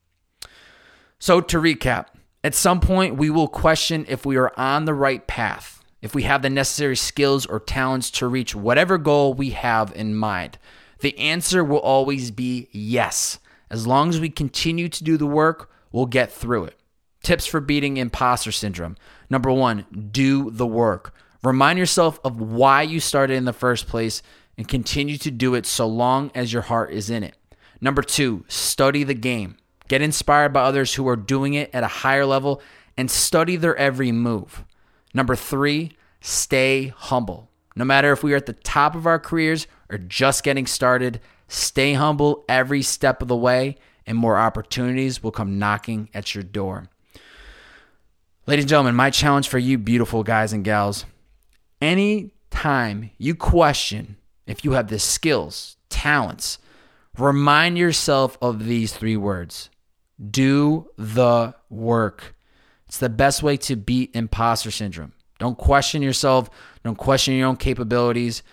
So, 1.21 1.41
to 1.41 1.61
recap, 1.61 2.07
at 2.43 2.57
some 2.57 2.81
point, 2.81 3.15
we 3.15 3.31
will 3.31 3.47
question 3.47 4.07
if 4.09 4.27
we 4.27 4.37
are 4.39 4.53
on 4.57 4.87
the 4.87 4.95
right 4.95 5.25
path, 5.25 5.84
if 6.05 6.15
we 6.15 6.25
have 6.25 6.43
the 6.43 6.51
necessary 6.51 6.95
skills 6.95 7.47
or 7.47 7.59
talents 7.59 8.11
to 8.11 8.29
reach 8.29 8.55
whatever 8.55 8.99
goal 8.99 9.33
we 9.33 9.51
have 9.51 9.91
in 9.97 10.15
mind. 10.15 10.59
The 11.01 11.19
answer 11.19 11.65
will 11.65 11.79
always 11.79 12.31
be 12.31 12.69
yes. 12.73 13.39
As 13.71 13.87
long 13.87 14.11
as 14.11 14.21
we 14.21 14.29
continue 14.29 14.91
to 14.91 15.03
do 15.03 15.17
the 15.17 15.27
work, 15.27 15.71
we'll 15.93 16.05
get 16.05 16.31
through 16.31 16.65
it. 16.65 16.79
Tips 17.23 17.47
for 17.47 17.59
beating 17.59 17.97
imposter 17.97 18.53
syndrome. 18.53 18.99
Number 19.31 19.51
one, 19.51 19.87
do 20.13 20.51
the 20.51 20.67
work. 20.67 21.15
Remind 21.43 21.79
yourself 21.79 22.21
of 22.23 22.39
why 22.39 22.83
you 22.83 23.01
started 23.01 23.37
in 23.37 23.47
the 23.47 23.55
first 23.55 23.87
place 23.87 24.23
and 24.59 24.69
continue 24.69 25.17
to 25.17 25.31
do 25.31 25.55
it 25.55 25.65
so 25.65 25.87
long 25.87 26.31
as 26.35 26.53
your 26.53 26.63
heart 26.63 26.93
is 26.93 27.09
in 27.09 27.25
it. 27.25 27.35
Number 27.81 28.03
two, 28.03 28.45
study 28.47 29.05
the 29.05 29.15
game. 29.15 29.57
Get 29.89 30.03
inspired 30.03 30.53
by 30.53 30.65
others 30.65 30.93
who 30.93 31.09
are 31.09 31.17
doing 31.17 31.55
it 31.55 31.71
at 31.73 31.83
a 31.83 31.89
higher 31.89 32.27
level 32.27 32.61
and 32.95 33.11
study 33.11 33.57
their 33.57 33.77
every 33.77 34.13
move. 34.13 34.65
Number 35.15 35.37
three, 35.37 35.93
stay 36.21 36.89
humble. 36.89 37.49
No 37.77 37.85
matter 37.85 38.13
if 38.13 38.23
we 38.23 38.33
are 38.35 38.37
at 38.37 38.47
the 38.47 38.53
top 38.53 38.95
of 38.95 39.07
our 39.07 39.19
careers 39.19 39.67
or 39.91 39.97
just 39.97 40.43
getting 40.43 40.67
started, 40.67 41.21
stay 41.49 41.95
humble 41.95 42.45
every 42.49 42.83
step 42.83 43.23
of 43.23 43.29
the 43.29 43.37
way, 43.37 43.77
and 44.07 44.19
more 44.19 44.37
opportunities 44.37 45.23
will 45.23 45.31
come 45.31 45.59
knocking 45.59 46.09
at 46.13 46.35
your 46.35 46.45
door. 46.45 46.89
Ladies 48.47 48.65
and 48.65 48.69
gentlemen, 48.69 48.95
my 48.95 49.11
challenge 49.11 49.49
for 49.49 49.59
you, 49.59 49.79
beautiful 49.79 50.23
guys 50.23 50.53
and 50.53 50.65
gals, 50.65 51.07
any 51.81 52.35
time 52.51 53.11
you 53.17 53.35
question 53.35 54.17
if 54.47 54.65
you 54.65 54.73
have 54.73 54.89
the 54.89 54.99
skills, 54.99 55.77
talents, 55.89 56.59
remind 57.17 57.79
yourself 57.79 58.37
of 58.43 58.67
these 58.67 58.93
three 58.93 59.17
words 59.17 59.71
do 60.31 60.89
the 60.97 61.55
work. 61.69 62.34
It's 62.95 63.01
the 63.01 63.09
best 63.09 63.43
way 63.43 63.57
to 63.57 63.75
beat 63.75 64.15
imposter 64.15 64.71
syndrome. 64.71 65.15
Don't 65.41 65.59
question 65.59 66.01
yourself. 66.01 66.49
Don't 66.85 66.95
question 66.95 67.35
your 67.35 67.49
own 67.49 67.57
capabilities. 67.57 68.45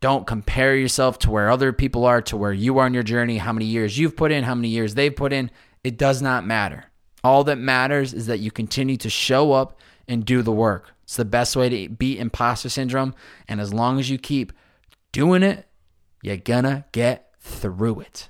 Don't 0.00 0.24
compare 0.24 0.76
yourself 0.76 1.18
to 1.18 1.32
where 1.32 1.50
other 1.50 1.72
people 1.72 2.04
are, 2.04 2.22
to 2.22 2.36
where 2.36 2.52
you 2.52 2.78
are 2.78 2.86
in 2.86 2.94
your 2.94 3.02
journey, 3.02 3.38
how 3.38 3.52
many 3.52 3.64
years 3.64 3.98
you've 3.98 4.16
put 4.16 4.30
in, 4.30 4.44
how 4.44 4.54
many 4.54 4.68
years 4.68 4.94
they've 4.94 5.16
put 5.16 5.32
in. 5.32 5.50
It 5.82 5.98
does 5.98 6.22
not 6.22 6.46
matter. 6.46 6.92
All 7.24 7.42
that 7.42 7.58
matters 7.58 8.14
is 8.14 8.28
that 8.28 8.38
you 8.38 8.52
continue 8.52 8.96
to 8.98 9.10
show 9.10 9.50
up 9.50 9.80
and 10.06 10.24
do 10.24 10.42
the 10.42 10.52
work. 10.52 10.92
It's 11.02 11.16
the 11.16 11.24
best 11.24 11.56
way 11.56 11.68
to 11.68 11.88
beat 11.88 12.20
imposter 12.20 12.68
syndrome. 12.68 13.16
And 13.48 13.60
as 13.60 13.74
long 13.74 13.98
as 13.98 14.08
you 14.08 14.16
keep 14.16 14.52
doing 15.10 15.42
it, 15.42 15.66
you're 16.22 16.36
gonna 16.36 16.84
get 16.92 17.32
through 17.40 17.98
it. 17.98 18.28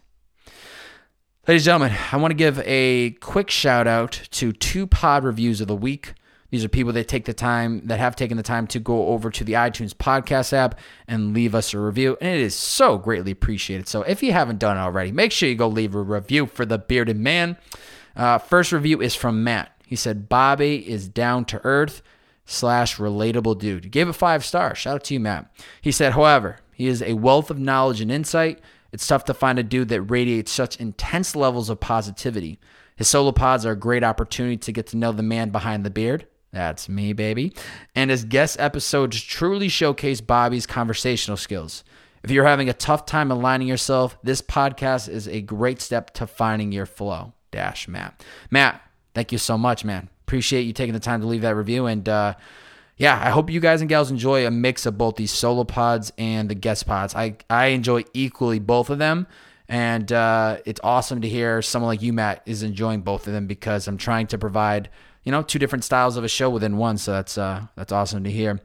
Ladies 1.49 1.66
and 1.66 1.82
gentlemen, 1.82 1.99
I 2.12 2.18
want 2.18 2.30
to 2.30 2.37
give 2.37 2.61
a 2.61 3.11
quick 3.20 3.50
shout 3.50 3.88
out 3.88 4.12
to 4.30 4.52
two 4.52 4.87
pod 4.87 5.25
reviews 5.25 5.61
of 5.61 5.66
the 5.66 5.75
week. 5.75 6.14
These 6.50 6.64
are 6.64 6.68
people 6.68 6.92
that 6.92 7.08
take 7.08 7.25
the 7.25 7.34
time, 7.34 7.84
that 7.88 7.99
have 7.99 8.14
taken 8.14 8.37
the 8.37 8.44
time 8.44 8.68
to 8.68 8.78
go 8.78 9.08
over 9.08 9.28
to 9.28 9.42
the 9.42 9.54
iTunes 9.54 9.92
podcast 9.92 10.52
app 10.52 10.78
and 11.08 11.34
leave 11.34 11.56
us 11.56 11.75
a 11.75 11.80
review. 11.80 12.16
And 12.20 12.33
it 12.33 12.40
is 12.40 12.55
so 12.55 12.96
greatly 12.96 13.33
appreciated. 13.33 13.88
So 13.88 14.02
if 14.02 14.22
you 14.22 14.33
haven't 14.33 14.61
done 14.61 14.76
it 14.76 14.81
already, 14.81 15.11
make 15.11 15.33
sure 15.33 15.48
you 15.48 15.57
go 15.57 15.66
leave 15.66 15.96
a 15.96 16.02
review 16.02 16.46
for 16.46 16.64
the 16.64 16.78
bearded 16.78 17.16
man. 17.16 17.57
Uh, 18.14 18.38
first 18.38 18.70
review 18.70 19.00
is 19.00 19.16
from 19.16 19.42
Matt. 19.42 19.76
He 19.85 19.96
said, 19.96 20.28
Bobby 20.28 20.88
is 20.88 21.09
down 21.09 21.44
to 21.46 21.61
earth 21.64 22.02
slash 22.46 22.98
relatable 22.98 23.59
dude. 23.59 23.83
He 23.83 23.90
gave 23.90 24.09
it 24.09 24.12
five 24.12 24.44
stars. 24.44 24.78
Shout 24.78 24.94
out 24.94 25.05
to 25.05 25.14
you, 25.14 25.18
Matt. 25.18 25.52
He 25.81 25.90
said, 25.90 26.12
however, 26.12 26.61
he 26.72 26.87
is 26.87 27.02
a 27.02 27.14
wealth 27.14 27.50
of 27.50 27.59
knowledge 27.59 28.00
and 28.00 28.12
insight 28.12 28.61
it's 28.92 29.07
tough 29.07 29.24
to 29.26 29.35
find 29.35 29.59
a 29.59 29.62
dude 29.62 29.88
that 29.88 30.02
radiates 30.02 30.52
such 30.52 30.76
intense 30.76 31.35
levels 31.35 31.70
of 31.70 31.81
positivity. 31.81 32.59
His 32.96 33.09
solo 33.09 33.33
pods 33.33 33.64
are 33.64 33.72
a 33.72 33.76
great 33.76 34.05
opportunity 34.05 34.59
to 34.59 34.72
get 34.72 34.88
to 34.88 34.96
know 34.96 35.12
the 35.12 35.22
man 35.22 35.50
behind 35.50 35.85
the 35.85 35.90
beard. 35.90 36.26
That's 36.52 36.88
me, 36.88 37.14
baby. 37.14 37.55
And 37.94 38.11
his 38.11 38.24
guest 38.24 38.61
episodes 38.61 39.20
truly 39.20 39.68
showcase 39.68 40.20
Bobby's 40.20 40.66
conversational 40.66 41.38
skills. 41.38 41.83
If 42.22 42.31
you're 42.31 42.44
having 42.44 42.68
a 42.68 42.74
tough 42.74 43.07
time 43.07 43.31
aligning 43.31 43.66
yourself, 43.66 44.16
this 44.22 44.42
podcast 44.42 45.09
is 45.09 45.26
a 45.26 45.40
great 45.40 45.81
step 45.81 46.12
to 46.14 46.26
finding 46.26 46.70
your 46.70 46.87
flow. 46.87 47.33
Dash 47.50 47.88
Matt. 47.88 48.22
Matt, 48.50 48.81
thank 49.14 49.33
you 49.33 49.38
so 49.38 49.57
much, 49.59 49.85
man. 49.85 50.09
Appreciate 50.26 50.62
you 50.62 50.72
taking 50.72 50.94
the 50.94 51.00
time 51.00 51.20
to 51.22 51.26
leave 51.26 51.42
that 51.42 51.57
review. 51.57 51.87
And 51.87 52.09
uh, 52.09 52.35
yeah, 53.02 53.20
I 53.20 53.30
hope 53.30 53.50
you 53.50 53.58
guys 53.58 53.80
and 53.80 53.88
gals 53.88 54.12
enjoy 54.12 54.46
a 54.46 54.50
mix 54.52 54.86
of 54.86 54.96
both 54.96 55.16
these 55.16 55.32
solo 55.32 55.64
pods 55.64 56.12
and 56.18 56.48
the 56.48 56.54
guest 56.54 56.86
pods. 56.86 57.16
I, 57.16 57.36
I 57.50 57.66
enjoy 57.66 58.04
equally 58.14 58.60
both 58.60 58.90
of 58.90 58.98
them. 58.98 59.26
And 59.68 60.12
uh, 60.12 60.58
it's 60.66 60.80
awesome 60.84 61.20
to 61.22 61.28
hear 61.28 61.62
someone 61.62 61.88
like 61.88 62.00
you, 62.00 62.12
Matt, 62.12 62.42
is 62.46 62.62
enjoying 62.62 63.00
both 63.00 63.26
of 63.26 63.32
them 63.32 63.48
because 63.48 63.88
I'm 63.88 63.96
trying 63.96 64.28
to 64.28 64.38
provide, 64.38 64.88
you 65.24 65.32
know, 65.32 65.42
two 65.42 65.58
different 65.58 65.82
styles 65.82 66.16
of 66.16 66.22
a 66.22 66.28
show 66.28 66.48
within 66.48 66.76
one. 66.76 66.96
So 66.96 67.10
that's 67.10 67.36
uh, 67.36 67.66
that's 67.74 67.90
awesome 67.90 68.22
to 68.22 68.30
hear. 68.30 68.60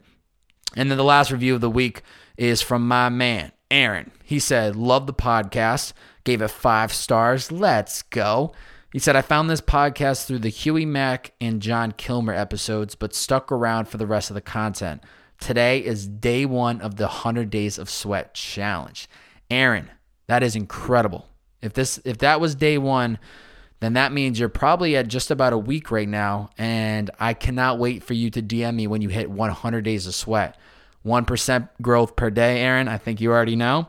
And 0.76 0.88
then 0.88 0.98
the 0.98 1.02
last 1.02 1.32
review 1.32 1.56
of 1.56 1.60
the 1.60 1.68
week 1.68 2.02
is 2.36 2.62
from 2.62 2.86
my 2.86 3.08
man, 3.08 3.50
Aaron. 3.72 4.12
He 4.22 4.38
said, 4.38 4.76
Love 4.76 5.08
the 5.08 5.14
podcast, 5.14 5.94
gave 6.22 6.42
it 6.42 6.48
five 6.52 6.92
stars. 6.92 7.50
Let's 7.50 8.02
go. 8.02 8.52
He 8.92 8.98
said, 8.98 9.16
I 9.16 9.22
found 9.22 9.50
this 9.50 9.60
podcast 9.60 10.24
through 10.24 10.38
the 10.38 10.48
Huey 10.48 10.86
Mack 10.86 11.34
and 11.42 11.60
John 11.60 11.92
Kilmer 11.92 12.32
episodes, 12.32 12.94
but 12.94 13.14
stuck 13.14 13.52
around 13.52 13.86
for 13.86 13.98
the 13.98 14.06
rest 14.06 14.30
of 14.30 14.34
the 14.34 14.40
content. 14.40 15.02
Today 15.38 15.84
is 15.84 16.06
day 16.06 16.46
one 16.46 16.80
of 16.80 16.96
the 16.96 17.04
100 17.04 17.50
Days 17.50 17.76
of 17.76 17.90
Sweat 17.90 18.32
Challenge. 18.32 19.06
Aaron, 19.50 19.90
that 20.26 20.42
is 20.42 20.56
incredible. 20.56 21.28
If 21.60 21.74
this 21.74 22.00
if 22.04 22.18
that 22.18 22.40
was 22.40 22.54
day 22.54 22.78
one, 22.78 23.18
then 23.80 23.92
that 23.92 24.12
means 24.12 24.40
you're 24.40 24.48
probably 24.48 24.96
at 24.96 25.08
just 25.08 25.30
about 25.30 25.52
a 25.52 25.58
week 25.58 25.90
right 25.90 26.08
now. 26.08 26.48
And 26.56 27.10
I 27.20 27.34
cannot 27.34 27.78
wait 27.78 28.02
for 28.02 28.14
you 28.14 28.30
to 28.30 28.42
DM 28.42 28.74
me 28.74 28.86
when 28.86 29.02
you 29.02 29.10
hit 29.10 29.30
100 29.30 29.82
days 29.82 30.06
of 30.06 30.14
sweat. 30.14 30.56
1% 31.04 31.68
growth 31.82 32.16
per 32.16 32.30
day, 32.30 32.60
Aaron. 32.60 32.88
I 32.88 32.96
think 32.96 33.20
you 33.20 33.30
already 33.30 33.54
know. 33.54 33.88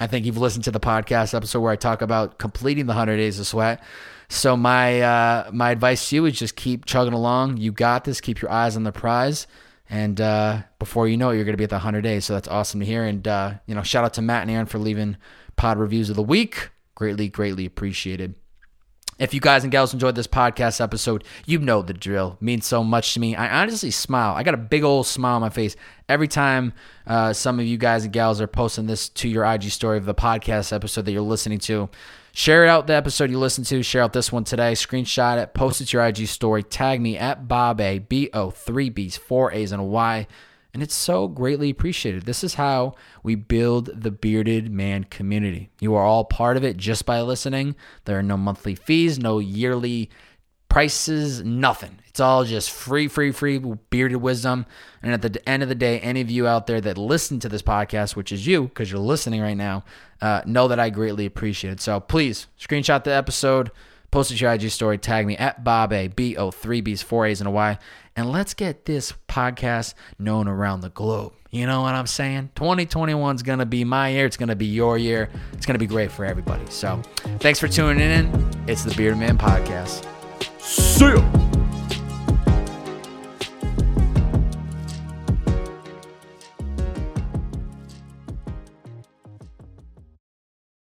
I 0.00 0.06
think 0.06 0.24
you've 0.26 0.38
listened 0.38 0.64
to 0.64 0.70
the 0.70 0.80
podcast 0.80 1.34
episode 1.34 1.60
where 1.60 1.72
I 1.72 1.76
talk 1.76 2.02
about 2.02 2.38
completing 2.38 2.86
the 2.86 2.94
100 2.94 3.16
days 3.16 3.38
of 3.38 3.46
sweat. 3.46 3.82
So 4.34 4.56
my 4.56 5.00
uh, 5.00 5.50
my 5.52 5.70
advice 5.70 6.08
to 6.08 6.16
you 6.16 6.26
is 6.26 6.36
just 6.36 6.56
keep 6.56 6.86
chugging 6.86 7.12
along. 7.12 7.58
You 7.58 7.70
got 7.70 8.02
this. 8.02 8.20
Keep 8.20 8.42
your 8.42 8.50
eyes 8.50 8.76
on 8.76 8.82
the 8.82 8.90
prize, 8.90 9.46
and 9.88 10.20
uh, 10.20 10.62
before 10.80 11.06
you 11.06 11.16
know 11.16 11.30
it, 11.30 11.36
you're 11.36 11.44
going 11.44 11.52
to 11.52 11.58
be 11.58 11.64
at 11.64 11.70
the 11.70 11.76
100 11.76 12.02
days. 12.02 12.24
So 12.24 12.34
that's 12.34 12.48
awesome 12.48 12.80
to 12.80 12.86
hear. 12.86 13.04
And 13.04 13.26
uh, 13.28 13.54
you 13.66 13.76
know, 13.76 13.84
shout 13.84 14.04
out 14.04 14.14
to 14.14 14.22
Matt 14.22 14.42
and 14.42 14.50
Aaron 14.50 14.66
for 14.66 14.78
leaving 14.78 15.18
pod 15.54 15.78
reviews 15.78 16.10
of 16.10 16.16
the 16.16 16.22
week. 16.22 16.70
Greatly, 16.96 17.28
greatly 17.28 17.64
appreciated. 17.64 18.34
If 19.20 19.32
you 19.32 19.40
guys 19.40 19.62
and 19.62 19.70
gals 19.70 19.92
enjoyed 19.92 20.16
this 20.16 20.26
podcast 20.26 20.80
episode, 20.80 21.22
you 21.46 21.60
know 21.60 21.82
the 21.82 21.94
drill. 21.94 22.36
It 22.40 22.44
means 22.44 22.66
so 22.66 22.82
much 22.82 23.14
to 23.14 23.20
me. 23.20 23.36
I 23.36 23.62
honestly 23.62 23.92
smile. 23.92 24.34
I 24.34 24.42
got 24.42 24.54
a 24.54 24.58
big 24.58 24.82
old 24.82 25.06
smile 25.06 25.36
on 25.36 25.42
my 25.42 25.50
face 25.50 25.76
every 26.08 26.26
time 26.26 26.72
uh, 27.06 27.32
some 27.32 27.60
of 27.60 27.66
you 27.66 27.78
guys 27.78 28.02
and 28.02 28.12
gals 28.12 28.40
are 28.40 28.48
posting 28.48 28.86
this 28.86 29.08
to 29.10 29.28
your 29.28 29.44
IG 29.44 29.70
story 29.70 29.96
of 29.96 30.06
the 30.06 30.14
podcast 30.14 30.72
episode 30.72 31.04
that 31.04 31.12
you're 31.12 31.22
listening 31.22 31.60
to. 31.60 31.88
Share 32.36 32.66
out 32.66 32.88
the 32.88 32.94
episode 32.94 33.30
you 33.30 33.38
listened 33.38 33.68
to. 33.68 33.84
Share 33.84 34.02
out 34.02 34.12
this 34.12 34.32
one 34.32 34.42
today. 34.42 34.72
Screenshot 34.72 35.40
it. 35.40 35.54
Post 35.54 35.80
it 35.80 35.84
to 35.86 35.96
your 35.96 36.04
IG 36.04 36.26
story. 36.26 36.64
Tag 36.64 37.00
me 37.00 37.16
at 37.16 37.46
Bob 37.46 37.80
A. 37.80 38.00
B 38.00 38.28
O 38.34 38.50
three 38.50 38.90
B's 38.90 39.16
four 39.16 39.52
A's 39.52 39.70
and 39.70 39.80
a 39.80 39.84
Y. 39.84 40.26
And 40.74 40.82
it's 40.82 40.96
so 40.96 41.28
greatly 41.28 41.70
appreciated. 41.70 42.24
This 42.24 42.42
is 42.42 42.54
how 42.54 42.96
we 43.22 43.36
build 43.36 44.02
the 44.02 44.10
bearded 44.10 44.68
man 44.68 45.04
community. 45.04 45.70
You 45.78 45.94
are 45.94 46.02
all 46.02 46.24
part 46.24 46.56
of 46.56 46.64
it 46.64 46.76
just 46.76 47.06
by 47.06 47.22
listening. 47.22 47.76
There 48.04 48.18
are 48.18 48.22
no 48.22 48.36
monthly 48.36 48.74
fees, 48.74 49.16
no 49.16 49.38
yearly 49.38 50.10
prices, 50.68 51.42
nothing. 51.42 51.98
It's 52.06 52.20
all 52.20 52.44
just 52.44 52.70
free, 52.70 53.08
free, 53.08 53.32
free 53.32 53.58
bearded 53.58 54.18
wisdom. 54.18 54.66
And 55.02 55.12
at 55.12 55.22
the 55.22 55.48
end 55.48 55.62
of 55.62 55.68
the 55.68 55.74
day, 55.74 55.98
any 56.00 56.20
of 56.20 56.30
you 56.30 56.46
out 56.46 56.66
there 56.66 56.80
that 56.80 56.96
listen 56.96 57.40
to 57.40 57.48
this 57.48 57.62
podcast, 57.62 58.14
which 58.14 58.30
is 58.32 58.46
you, 58.46 58.64
because 58.64 58.90
you're 58.90 59.00
listening 59.00 59.40
right 59.40 59.56
now, 59.56 59.84
uh, 60.20 60.42
know 60.46 60.68
that 60.68 60.78
I 60.78 60.90
greatly 60.90 61.26
appreciate 61.26 61.72
it. 61.72 61.80
So 61.80 62.00
please 62.00 62.46
screenshot 62.58 63.04
the 63.04 63.12
episode, 63.12 63.70
Post 64.14 64.30
it 64.30 64.40
your 64.40 64.52
IG 64.52 64.70
story, 64.70 64.96
tag 64.96 65.26
me 65.26 65.36
at 65.36 65.64
Bob 65.64 65.92
A, 65.92 66.06
B 66.06 66.36
O 66.36 66.52
3 66.52 66.82
B's, 66.82 67.02
4 67.02 67.26
A's, 67.26 67.40
and 67.40 67.48
a 67.48 67.50
Y, 67.50 67.76
and 68.14 68.30
let's 68.30 68.54
get 68.54 68.84
this 68.84 69.12
podcast 69.26 69.94
known 70.20 70.46
around 70.46 70.82
the 70.82 70.88
globe. 70.90 71.32
You 71.50 71.66
know 71.66 71.80
what 71.80 71.96
I'm 71.96 72.06
saying? 72.06 72.50
2021 72.54 73.34
is 73.34 73.42
going 73.42 73.58
to 73.58 73.66
be 73.66 73.82
my 73.82 74.10
year. 74.10 74.24
It's 74.24 74.36
going 74.36 74.50
to 74.50 74.54
be 74.54 74.66
your 74.66 74.98
year. 74.98 75.30
It's 75.52 75.66
going 75.66 75.74
to 75.74 75.80
be 75.80 75.88
great 75.88 76.12
for 76.12 76.24
everybody. 76.24 76.62
So 76.68 77.02
thanks 77.40 77.58
for 77.58 77.66
tuning 77.66 78.08
in. 78.08 78.48
It's 78.68 78.84
the 78.84 78.94
Bearded 78.94 79.18
Man 79.18 79.36
Podcast. 79.36 80.08
See 80.66 81.04
ya! 81.04 81.53